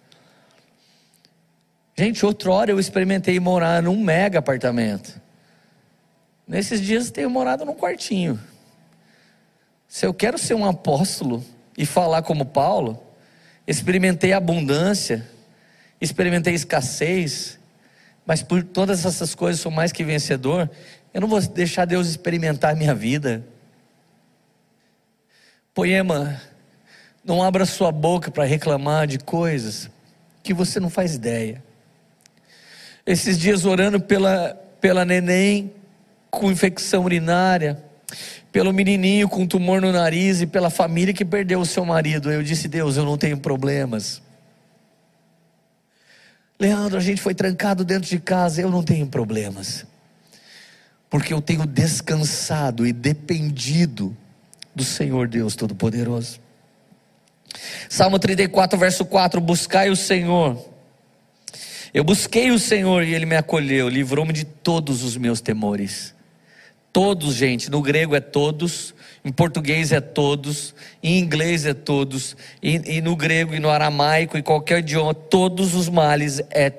[1.99, 5.20] Gente, outra hora eu experimentei morar num mega apartamento.
[6.49, 8.40] Nesses dias tenho morado num quartinho.
[9.87, 11.44] Se eu quero ser um apóstolo
[11.77, 13.06] e falar como Paulo,
[13.66, 15.26] experimentei abundância,
[16.00, 17.59] experimentei escassez,
[18.24, 20.70] mas por todas essas coisas sou mais que vencedor.
[21.12, 23.44] Eu não vou deixar Deus experimentar minha vida.
[25.72, 26.40] Poema,
[27.24, 29.90] não abra sua boca para reclamar de coisas
[30.42, 31.62] que você não faz ideia.
[33.05, 35.72] Esses dias orando pela, pela neném
[36.31, 37.83] com infecção urinária,
[38.57, 42.33] pelo menininho com tumor no nariz e pela família que perdeu o seu marido.
[42.33, 44.23] Eu disse: Deus, eu não tenho problemas.
[46.59, 49.85] Leandro, a gente foi trancado dentro de casa, eu não tenho problemas.
[51.11, 54.16] Porque eu tenho descansado e dependido
[54.75, 56.40] do Senhor Deus Todo-Poderoso.
[57.90, 60.66] Salmo 34, verso 4: Buscai o Senhor.
[61.92, 66.15] Eu busquei o Senhor e Ele me acolheu, livrou-me de todos os meus temores.
[66.96, 72.96] Todos, gente, no grego é todos, em português é todos, em inglês é todos, e,
[72.96, 76.72] e no grego e no aramaico e qualquer idioma, todos os males é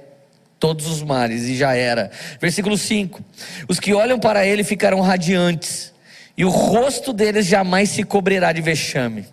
[0.59, 2.09] todos os males, e já era.
[2.41, 3.23] Versículo 5:
[3.67, 5.93] Os que olham para ele ficarão radiantes,
[6.35, 9.23] e o rosto deles jamais se cobrirá de vexame.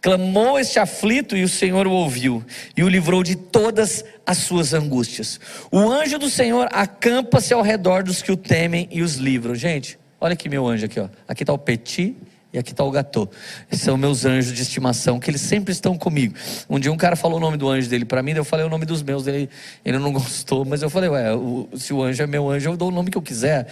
[0.00, 2.44] Clamou este aflito e o Senhor o ouviu
[2.76, 5.40] e o livrou de todas as suas angústias.
[5.72, 9.56] O anjo do Senhor acampa-se ao redor dos que o temem e os livram.
[9.56, 11.06] Gente, Olha aqui meu anjo aqui, ó.
[11.28, 12.16] Aqui está o Petit
[12.50, 13.28] e aqui está o Gatô.
[13.70, 16.34] Esses são meus anjos de estimação, que eles sempre estão comigo.
[16.66, 18.70] Um dia um cara falou o nome do anjo dele para mim, eu falei o
[18.70, 19.50] nome dos meus dele,
[19.84, 22.74] ele não gostou, mas eu falei, ué, o, se o anjo é meu anjo, eu
[22.74, 23.66] dou o nome que eu quiser.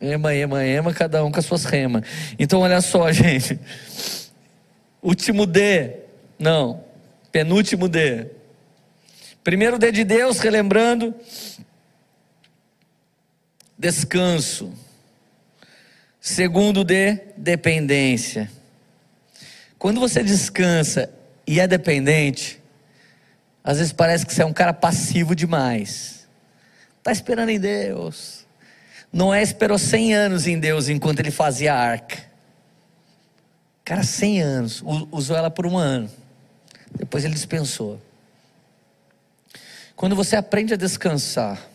[0.00, 2.06] Ema, ema, ema, cada um com as suas remas.
[2.38, 3.58] Então olha só, gente.
[5.02, 5.90] Último D.
[6.38, 6.84] Não.
[7.32, 8.28] Penúltimo D.
[9.42, 11.12] Primeiro D de Deus, relembrando.
[13.84, 14.72] Descanso.
[16.18, 18.50] Segundo D, dependência.
[19.78, 21.12] Quando você descansa
[21.46, 22.58] e é dependente,
[23.62, 26.26] às vezes parece que você é um cara passivo demais.
[26.96, 28.46] Está esperando em Deus.
[29.12, 32.24] Noé esperou 100 anos em Deus enquanto ele fazia a arca.
[33.84, 34.82] Cara, 100 anos.
[35.12, 36.10] Usou ela por um ano.
[36.96, 38.00] Depois ele dispensou.
[39.94, 41.73] Quando você aprende a descansar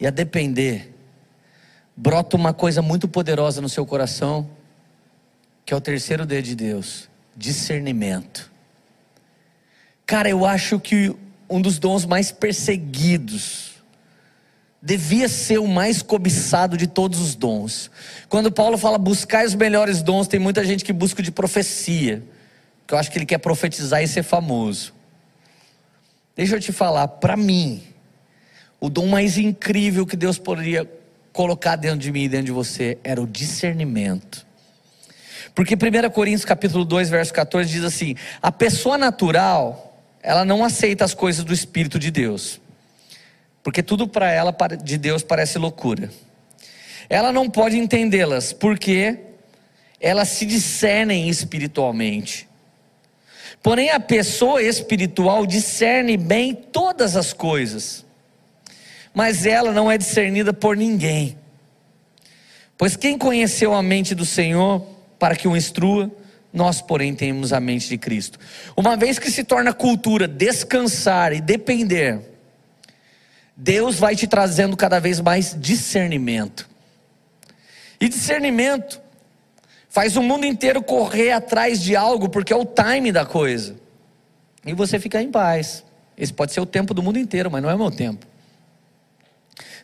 [0.00, 0.94] e a depender,
[1.94, 4.48] brota uma coisa muito poderosa no seu coração,
[5.64, 8.50] que é o terceiro D de Deus: discernimento.
[10.06, 11.14] Cara, eu acho que
[11.48, 13.70] um dos dons mais perseguidos,
[14.80, 17.90] devia ser o mais cobiçado de todos os dons.
[18.28, 22.22] Quando Paulo fala buscar os melhores dons, tem muita gente que busca de profecia,
[22.86, 24.94] que eu acho que ele quer profetizar e ser famoso.
[26.34, 27.82] Deixa eu te falar, para mim,
[28.80, 30.90] o dom mais incrível que Deus poderia
[31.32, 34.46] colocar dentro de mim e dentro de você era o discernimento.
[35.54, 41.04] Porque 1 Coríntios capítulo 2, verso 14 diz assim: "A pessoa natural, ela não aceita
[41.04, 42.60] as coisas do espírito de Deus,
[43.62, 46.10] porque tudo para ela de Deus parece loucura.
[47.08, 49.18] Ela não pode entendê-las, porque
[50.00, 52.48] elas se discernem espiritualmente.
[53.62, 58.06] Porém, a pessoa espiritual discerne bem todas as coisas,
[59.14, 61.36] mas ela não é discernida por ninguém.
[62.76, 64.84] Pois quem conheceu a mente do Senhor
[65.18, 66.10] para que o instrua,
[66.52, 68.38] nós, porém, temos a mente de Cristo.
[68.76, 72.20] Uma vez que se torna cultura descansar e depender,
[73.54, 76.68] Deus vai te trazendo cada vez mais discernimento.
[78.00, 79.00] E discernimento
[79.90, 83.76] faz o mundo inteiro correr atrás de algo, porque é o time da coisa.
[84.64, 85.84] E você fica em paz.
[86.16, 88.29] Esse pode ser o tempo do mundo inteiro, mas não é o meu tempo.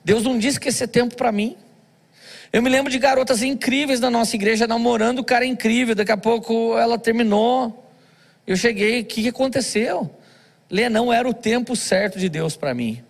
[0.07, 1.57] Deus não disse que esse é tempo para mim.
[2.53, 6.13] Eu me lembro de garotas incríveis da nossa igreja namorando, o cara é incrível, daqui
[6.13, 7.91] a pouco ela terminou.
[8.47, 10.09] Eu cheguei, o que, aconteceu?
[10.71, 13.03] Lê, não era o tempo certo de Deus para mim.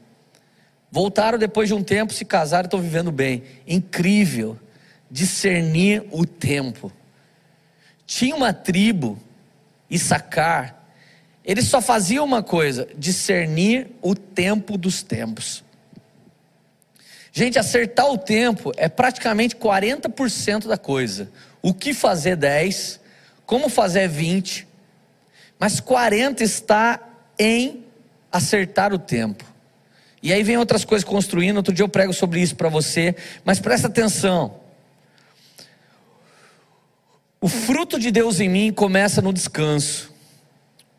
[0.90, 3.42] Voltaram depois de um tempo, se casaram e estão vivendo bem.
[3.68, 4.58] Incrível
[5.10, 6.90] discernir o tempo.
[8.06, 9.18] Tinha uma tribo,
[9.90, 10.82] Issacar,
[11.44, 15.65] eles só faziam uma coisa: discernir o tempo dos tempos.
[17.38, 21.30] Gente, acertar o tempo é praticamente 40% da coisa.
[21.60, 22.98] O que fazer 10,
[23.44, 24.66] como fazer 20,
[25.58, 26.98] mas 40 está
[27.38, 27.84] em
[28.32, 29.44] acertar o tempo.
[30.22, 31.58] E aí vem outras coisas construindo.
[31.58, 34.58] Outro dia eu prego sobre isso para você, mas presta atenção.
[37.38, 40.10] O fruto de Deus em mim começa no descanso.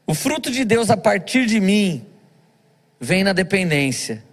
[0.06, 2.06] O fruto de Deus a partir de mim
[3.00, 4.27] vem na dependência.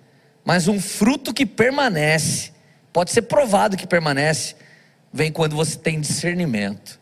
[0.44, 2.52] Mas um fruto que permanece,
[2.92, 4.54] pode ser provado que permanece,
[5.12, 7.00] vem quando você tem discernimento.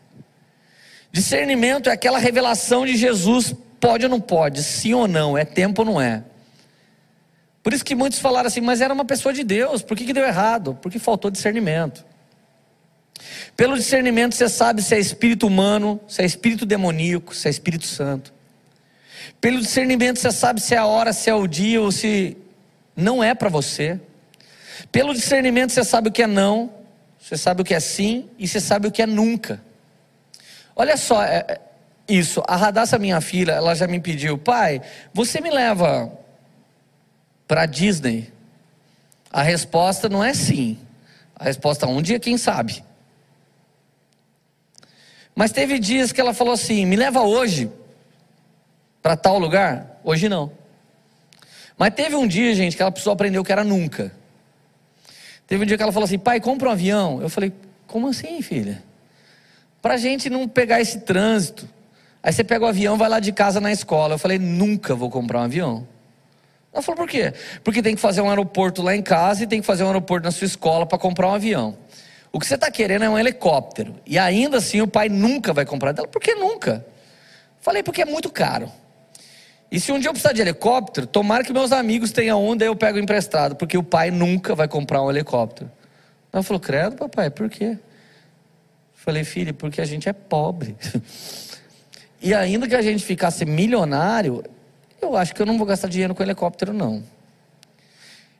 [1.11, 5.81] Discernimento é aquela revelação de Jesus, pode ou não pode, sim ou não, é tempo
[5.81, 6.23] ou não é.
[7.61, 10.13] Por isso que muitos falaram assim, mas era uma pessoa de Deus, por que, que
[10.13, 10.77] deu errado?
[10.81, 12.05] Porque faltou discernimento.
[13.55, 17.85] Pelo discernimento você sabe se é espírito humano, se é espírito demoníaco, se é espírito
[17.85, 18.33] santo.
[19.39, 22.37] Pelo discernimento você sabe se é a hora, se é o dia ou se
[22.95, 23.99] não é para você.
[24.91, 26.71] Pelo discernimento você sabe o que é não,
[27.19, 29.61] você sabe o que é sim e você sabe o que é nunca.
[30.75, 31.61] Olha só, é, é
[32.07, 34.81] isso, a Radassa, minha filha, ela já me pediu, pai,
[35.13, 36.11] você me leva
[37.47, 38.31] para Disney?
[39.31, 40.77] A resposta não é sim.
[41.35, 42.83] A resposta é um dia, quem sabe.
[45.35, 47.71] Mas teve dias que ela falou assim: me leva hoje
[49.01, 49.99] para tal lugar?
[50.03, 50.51] Hoje não.
[51.77, 54.11] Mas teve um dia, gente, que ela precisou aprender o que era nunca.
[55.47, 57.21] Teve um dia que ela falou assim: pai, compra um avião.
[57.21, 57.51] Eu falei:
[57.87, 58.83] como assim, filha?
[59.81, 61.67] Para a gente não pegar esse trânsito.
[62.21, 64.15] Aí você pega o avião, vai lá de casa na escola.
[64.15, 65.87] Eu falei: nunca vou comprar um avião.
[66.73, 67.31] Ela falou, por quê?
[67.63, 70.25] Porque tem que fazer um aeroporto lá em casa e tem que fazer um aeroporto
[70.25, 71.77] na sua escola para comprar um avião.
[72.31, 73.95] O que você está querendo é um helicóptero.
[74.07, 76.07] E ainda assim o pai nunca vai comprar dela.
[76.07, 76.83] Por que nunca?
[77.61, 78.71] Falei, porque é muito caro.
[79.73, 82.67] E se um dia eu precisar de helicóptero, tomara que meus amigos tenham um, daí
[82.67, 85.71] eu pego emprestado, porque o pai nunca vai comprar um helicóptero.
[86.31, 87.79] Ela falou, credo, papai, por quê?
[88.93, 90.77] Falei, filho, porque a gente é pobre.
[92.21, 94.43] e ainda que a gente ficasse milionário,
[95.01, 97.03] eu acho que eu não vou gastar dinheiro com helicóptero, não.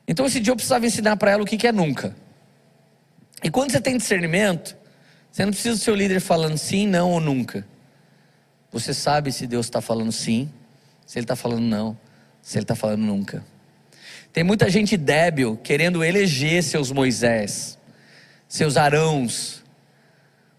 [0.06, 2.14] Então esse dia eu precisava ensinar para ela o que, que é nunca.
[3.42, 4.76] E quando você tem discernimento,
[5.32, 7.66] você não precisa do seu líder falando sim, não ou nunca.
[8.70, 10.48] Você sabe se Deus está falando sim
[11.06, 11.98] se ele está falando não,
[12.42, 13.44] se ele está falando nunca.
[14.32, 17.78] Tem muita gente débil querendo eleger seus Moisés,
[18.48, 19.62] seus Arãos,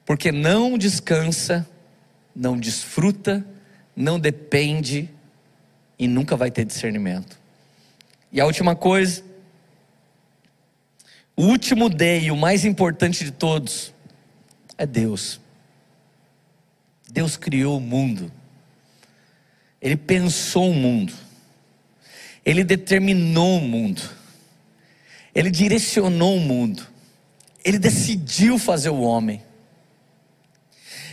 [0.05, 1.67] porque não descansa,
[2.35, 3.45] não desfruta,
[3.95, 5.09] não depende
[5.97, 7.39] e nunca vai ter discernimento.
[8.31, 9.23] E a última coisa,
[11.35, 13.93] o último D e o mais importante de todos
[14.77, 15.39] é Deus.
[17.11, 18.31] Deus criou o mundo.
[19.85, 21.13] Ele pensou o mundo.
[22.43, 24.01] Ele determinou o mundo.
[25.35, 26.87] Ele direcionou o mundo.
[27.63, 29.43] Ele decidiu fazer o homem.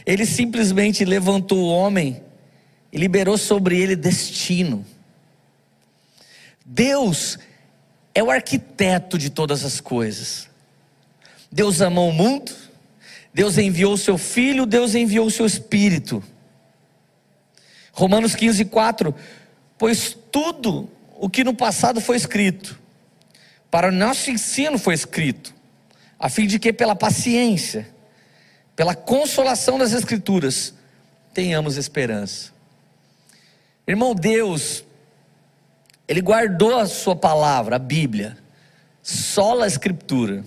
[0.07, 2.23] Ele simplesmente levantou o homem
[2.91, 4.87] e liberou sobre ele destino.
[6.64, 7.39] Deus
[8.14, 10.49] é o arquiteto de todas as coisas.
[11.51, 12.51] Deus amou o mundo,
[13.35, 16.25] Deus enviou o seu filho, Deus enviou o seu espírito.
[17.93, 19.14] Romanos 15, 4.
[19.78, 22.80] Pois tudo o que no passado foi escrito,
[23.70, 25.55] para o nosso ensino foi escrito,
[26.18, 27.88] a fim de que pela paciência,
[28.74, 30.74] pela consolação das Escrituras,
[31.32, 32.53] tenhamos esperança.
[33.86, 34.84] Irmão, Deus,
[36.09, 38.36] Ele guardou a Sua palavra, a Bíblia,
[39.03, 40.45] sola a Escritura.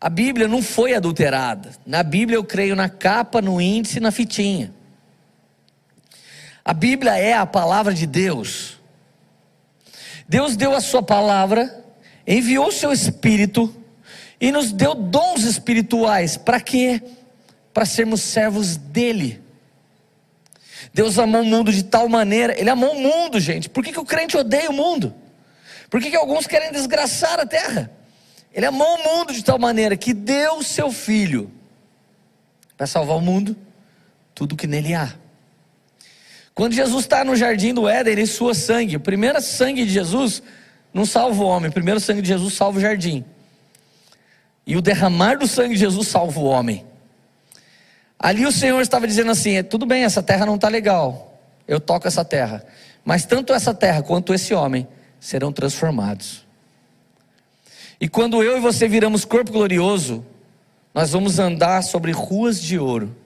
[0.00, 1.70] A Bíblia não foi adulterada.
[1.84, 4.72] Na Bíblia eu creio na capa, no índice e na fitinha.
[6.64, 8.78] A Bíblia é a palavra de Deus.
[10.28, 11.84] Deus deu a sua palavra,
[12.26, 13.74] enviou o seu espírito
[14.40, 16.36] e nos deu dons espirituais.
[16.36, 17.02] Para quê?
[17.72, 19.42] Para sermos servos dele.
[20.92, 23.68] Deus amou o mundo de tal maneira, Ele amou o mundo, gente.
[23.68, 25.14] Por que, que o crente odeia o mundo?
[25.90, 27.90] Por que, que alguns querem desgraçar a terra?
[28.52, 31.50] Ele amou o mundo de tal maneira que deu o seu filho
[32.76, 33.56] para salvar o mundo,
[34.34, 35.14] tudo que nele há.
[36.58, 38.96] Quando Jesus está no jardim do Éden, ele sua sangue.
[38.96, 40.42] O primeiro sangue de Jesus
[40.92, 43.24] não salva o homem, o primeiro sangue de Jesus salva o jardim.
[44.66, 46.84] E o derramar do sangue de Jesus salva o homem.
[48.18, 51.78] Ali o Senhor estava dizendo assim: é, tudo bem, essa terra não está legal, eu
[51.78, 52.66] toco essa terra,
[53.04, 54.88] mas tanto essa terra quanto esse homem
[55.20, 56.44] serão transformados.
[58.00, 60.26] E quando eu e você viramos corpo glorioso,
[60.92, 63.16] nós vamos andar sobre ruas de ouro.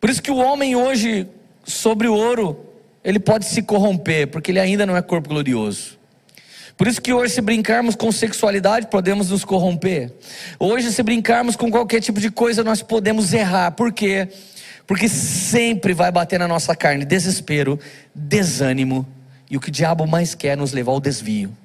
[0.00, 1.28] Por isso que o homem hoje
[1.66, 2.58] sobre o ouro,
[3.02, 5.98] ele pode se corromper, porque ele ainda não é corpo glorioso.
[6.76, 10.12] Por isso que hoje, se brincarmos com sexualidade, podemos nos corromper.
[10.58, 13.70] Hoje, se brincarmos com qualquer tipo de coisa, nós podemos errar.
[13.72, 14.28] Por quê?
[14.86, 17.80] Porque sempre vai bater na nossa carne desespero,
[18.14, 19.06] desânimo,
[19.50, 21.56] e o que o diabo mais quer é nos levar ao desvio.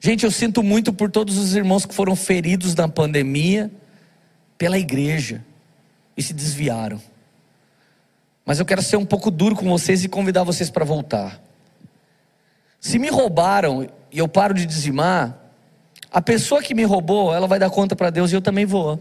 [0.00, 3.70] Gente, eu sinto muito por todos os irmãos que foram feridos na pandemia
[4.56, 5.44] pela igreja
[6.16, 7.00] e se desviaram.
[8.48, 11.38] Mas eu quero ser um pouco duro com vocês e convidar vocês para voltar.
[12.80, 15.36] Se me roubaram e eu paro de dizimar,
[16.10, 18.98] a pessoa que me roubou, ela vai dar conta para Deus e eu também vou.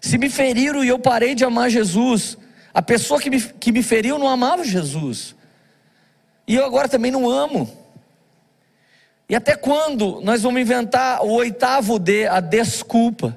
[0.00, 2.38] Se me feriram e eu parei de amar Jesus,
[2.72, 5.36] a pessoa que me, que me feriu não amava Jesus.
[6.48, 7.70] E eu agora também não amo.
[9.28, 13.36] E até quando nós vamos inventar o oitavo D, a desculpa?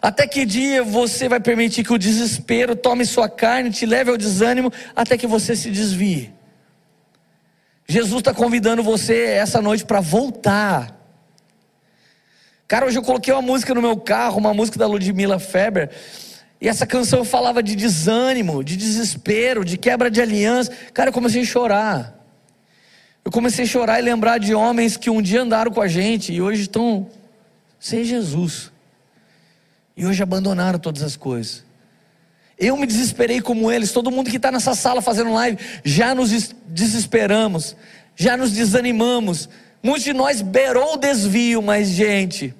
[0.00, 4.16] Até que dia você vai permitir que o desespero tome sua carne, te leve ao
[4.16, 6.32] desânimo, até que você se desvie?
[7.86, 10.96] Jesus está convidando você essa noite para voltar.
[12.66, 15.90] Cara, hoje eu coloquei uma música no meu carro, uma música da Ludmilla Feber,
[16.60, 20.70] e essa canção falava de desânimo, de desespero, de quebra de aliança.
[20.94, 22.14] Cara, eu comecei a chorar.
[23.24, 26.32] Eu comecei a chorar e lembrar de homens que um dia andaram com a gente
[26.32, 27.08] e hoje estão
[27.78, 28.70] sem Jesus.
[30.00, 31.62] E hoje abandonaram todas as coisas.
[32.58, 36.54] Eu me desesperei como eles, todo mundo que está nessa sala fazendo live, já nos
[36.66, 37.76] desesperamos,
[38.16, 39.46] já nos desanimamos.
[39.82, 42.54] Muitos de nós beirou o desvio, mas, gente,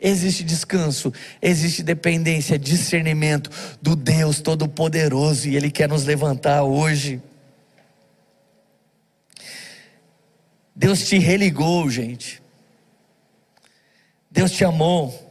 [0.00, 3.50] existe descanso, existe dependência, discernimento
[3.82, 7.20] do Deus Todo-Poderoso, e Ele quer nos levantar hoje.
[10.74, 12.42] Deus te religou, gente.
[14.30, 15.25] Deus te amou.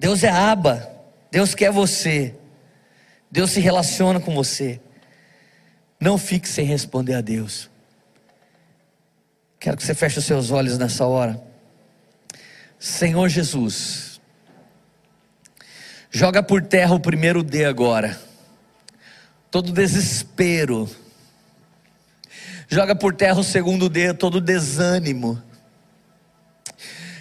[0.00, 0.90] Deus é aba,
[1.30, 2.34] Deus quer você,
[3.30, 4.80] Deus se relaciona com você.
[6.00, 7.68] Não fique sem responder a Deus.
[9.58, 11.38] Quero que você feche os seus olhos nessa hora.
[12.78, 14.18] Senhor Jesus,
[16.10, 18.18] joga por terra o primeiro D agora.
[19.50, 20.88] Todo desespero.
[22.68, 25.42] Joga por terra o segundo D, todo desânimo.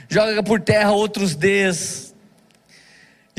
[0.08, 2.09] Joga por terra outros Ds.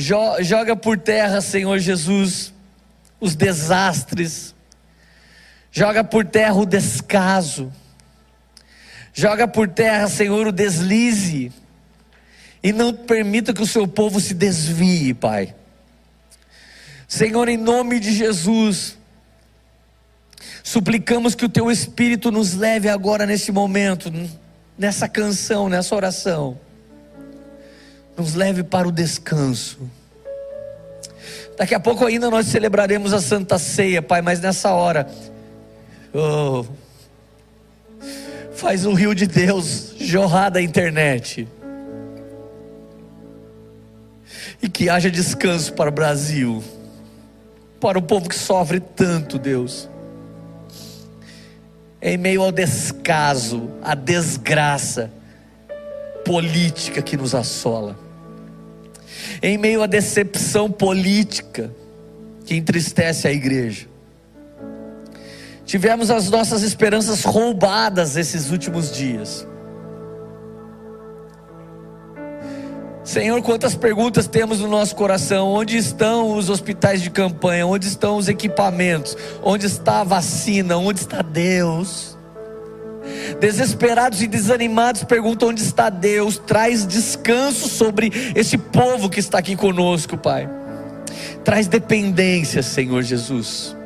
[0.00, 2.54] Joga por terra, Senhor Jesus,
[3.20, 4.54] os desastres.
[5.70, 7.70] Joga por terra o descaso.
[9.12, 11.52] Joga por terra, Senhor, o deslize.
[12.62, 15.54] E não permita que o seu povo se desvie, Pai.
[17.06, 18.96] Senhor, em nome de Jesus,
[20.62, 24.10] suplicamos que o Teu Espírito nos leve agora nesse momento,
[24.78, 26.58] nessa canção, nessa oração.
[28.20, 29.78] Nos leve para o descanso.
[31.56, 35.10] Daqui a pouco ainda nós celebraremos a Santa Ceia, Pai, mas nessa hora,
[36.12, 36.66] oh,
[38.52, 41.48] faz o rio de Deus jorrar da internet.
[44.60, 46.62] E que haja descanso para o Brasil,
[47.80, 49.88] para o povo que sofre tanto, Deus.
[52.02, 55.10] Em meio ao descaso, à desgraça
[56.22, 58.09] política que nos assola,
[59.42, 61.74] em meio à decepção política
[62.44, 63.90] que entristece a igreja,
[65.70, 69.46] Tivemos as nossas esperanças roubadas esses últimos dias.
[73.04, 75.46] Senhor, quantas perguntas temos no nosso coração?
[75.46, 77.68] Onde estão os hospitais de campanha?
[77.68, 79.16] Onde estão os equipamentos?
[79.44, 80.76] Onde está a vacina?
[80.76, 82.09] Onde está Deus?
[83.40, 86.38] Desesperados e desanimados perguntam: onde está Deus?
[86.38, 90.48] Traz descanso sobre esse povo que está aqui conosco, Pai.
[91.44, 93.76] Traz dependência, Senhor Jesus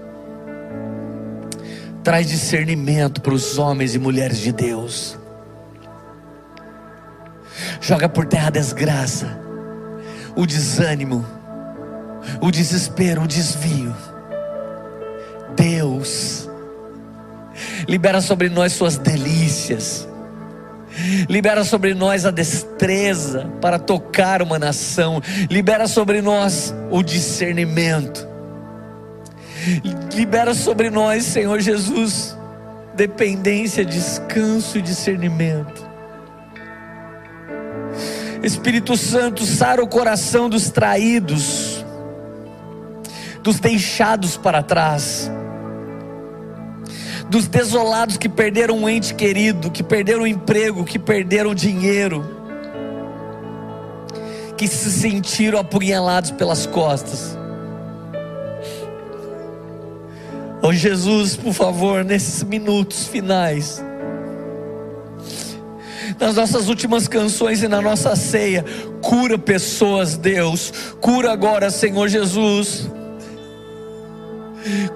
[2.05, 5.19] traz discernimento para os homens e mulheres de Deus.
[7.81, 9.41] Joga por terra a desgraça,
[10.37, 11.25] o desânimo,
[12.43, 13.97] o desespero, o desvio.
[15.57, 16.44] Deus,
[17.89, 20.09] libera sobre nós suas delícias,
[21.29, 25.21] libera sobre nós a destreza para tocar uma nação,
[25.51, 28.29] libera sobre nós o discernimento.
[30.15, 32.37] Libera sobre nós, Senhor Jesus,
[32.95, 35.85] dependência, descanso e discernimento.
[38.43, 41.85] Espírito Santo, sara o coração dos traídos,
[43.43, 45.31] dos deixados para trás,
[47.29, 52.25] dos desolados que perderam um ente querido, que perderam o emprego, que perderam dinheiro,
[54.57, 57.37] que se sentiram apunhalados pelas costas.
[60.63, 63.83] Oh Jesus, por favor, nesses minutos finais,
[66.19, 68.65] nas nossas últimas canções e na nossa ceia,
[69.03, 72.89] cura pessoas, Deus, cura agora, Senhor Jesus,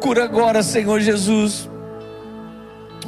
[0.01, 1.69] cura agora, Senhor Jesus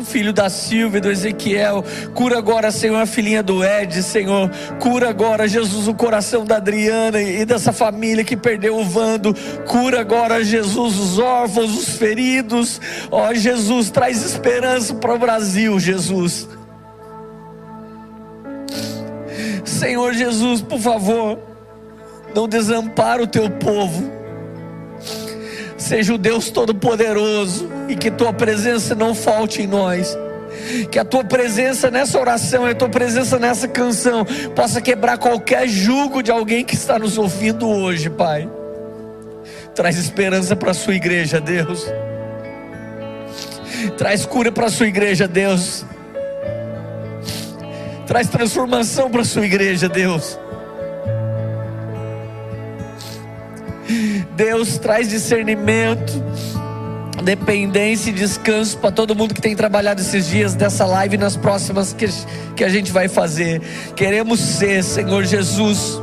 [0.03, 1.85] filho da Silvia, do Ezequiel.
[2.15, 4.51] Cura agora, Senhor, a filhinha do Ed, Senhor.
[4.79, 9.35] Cura agora, Jesus, o coração da Adriana e dessa família que perdeu o Vando.
[9.67, 12.81] Cura agora, Jesus, os órfãos, os feridos.
[13.11, 16.49] Ó, Jesus, traz esperança para o Brasil, Jesus.
[19.65, 21.39] Senhor Jesus, por favor,
[22.35, 24.21] não desampara o teu povo
[25.81, 30.17] Seja o Deus Todo-Poderoso e que tua presença não falte em nós.
[30.91, 34.25] Que a tua presença nessa oração a tua presença nessa canção
[34.55, 38.49] possa quebrar qualquer jugo de alguém que está nos ouvindo hoje, Pai.
[39.75, 41.87] Traz esperança para a sua igreja, Deus.
[43.97, 45.85] Traz cura para a sua igreja, Deus.
[48.07, 50.39] Traz transformação para a sua igreja, Deus.
[54.35, 56.13] Deus traz discernimento,
[57.21, 61.37] dependência e descanso para todo mundo que tem trabalhado esses dias dessa live e nas
[61.37, 62.09] próximas que,
[62.57, 63.61] que a gente vai fazer.
[63.95, 66.01] Queremos ser, Senhor Jesus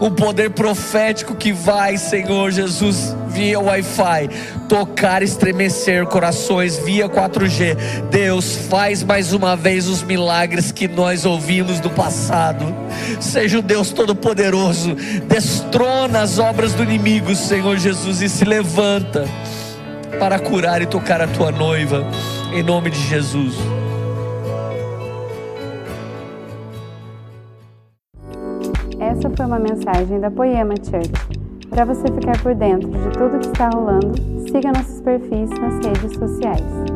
[0.00, 4.28] um poder profético que vai, Senhor Jesus, via Wi-Fi,
[4.68, 7.76] tocar, estremecer corações via 4G.
[8.10, 12.74] Deus, faz mais uma vez os milagres que nós ouvimos no passado.
[13.20, 14.94] Seja o Deus Todo-Poderoso,
[15.28, 19.26] destrona as obras do inimigo, Senhor Jesus, e se levanta
[20.18, 22.04] para curar e tocar a tua noiva,
[22.52, 23.56] em nome de Jesus.
[28.98, 31.10] Essa foi uma mensagem da Poema Church.
[31.70, 34.14] Para você ficar por dentro de tudo que está rolando,
[34.50, 36.95] siga nossos perfis nas redes sociais.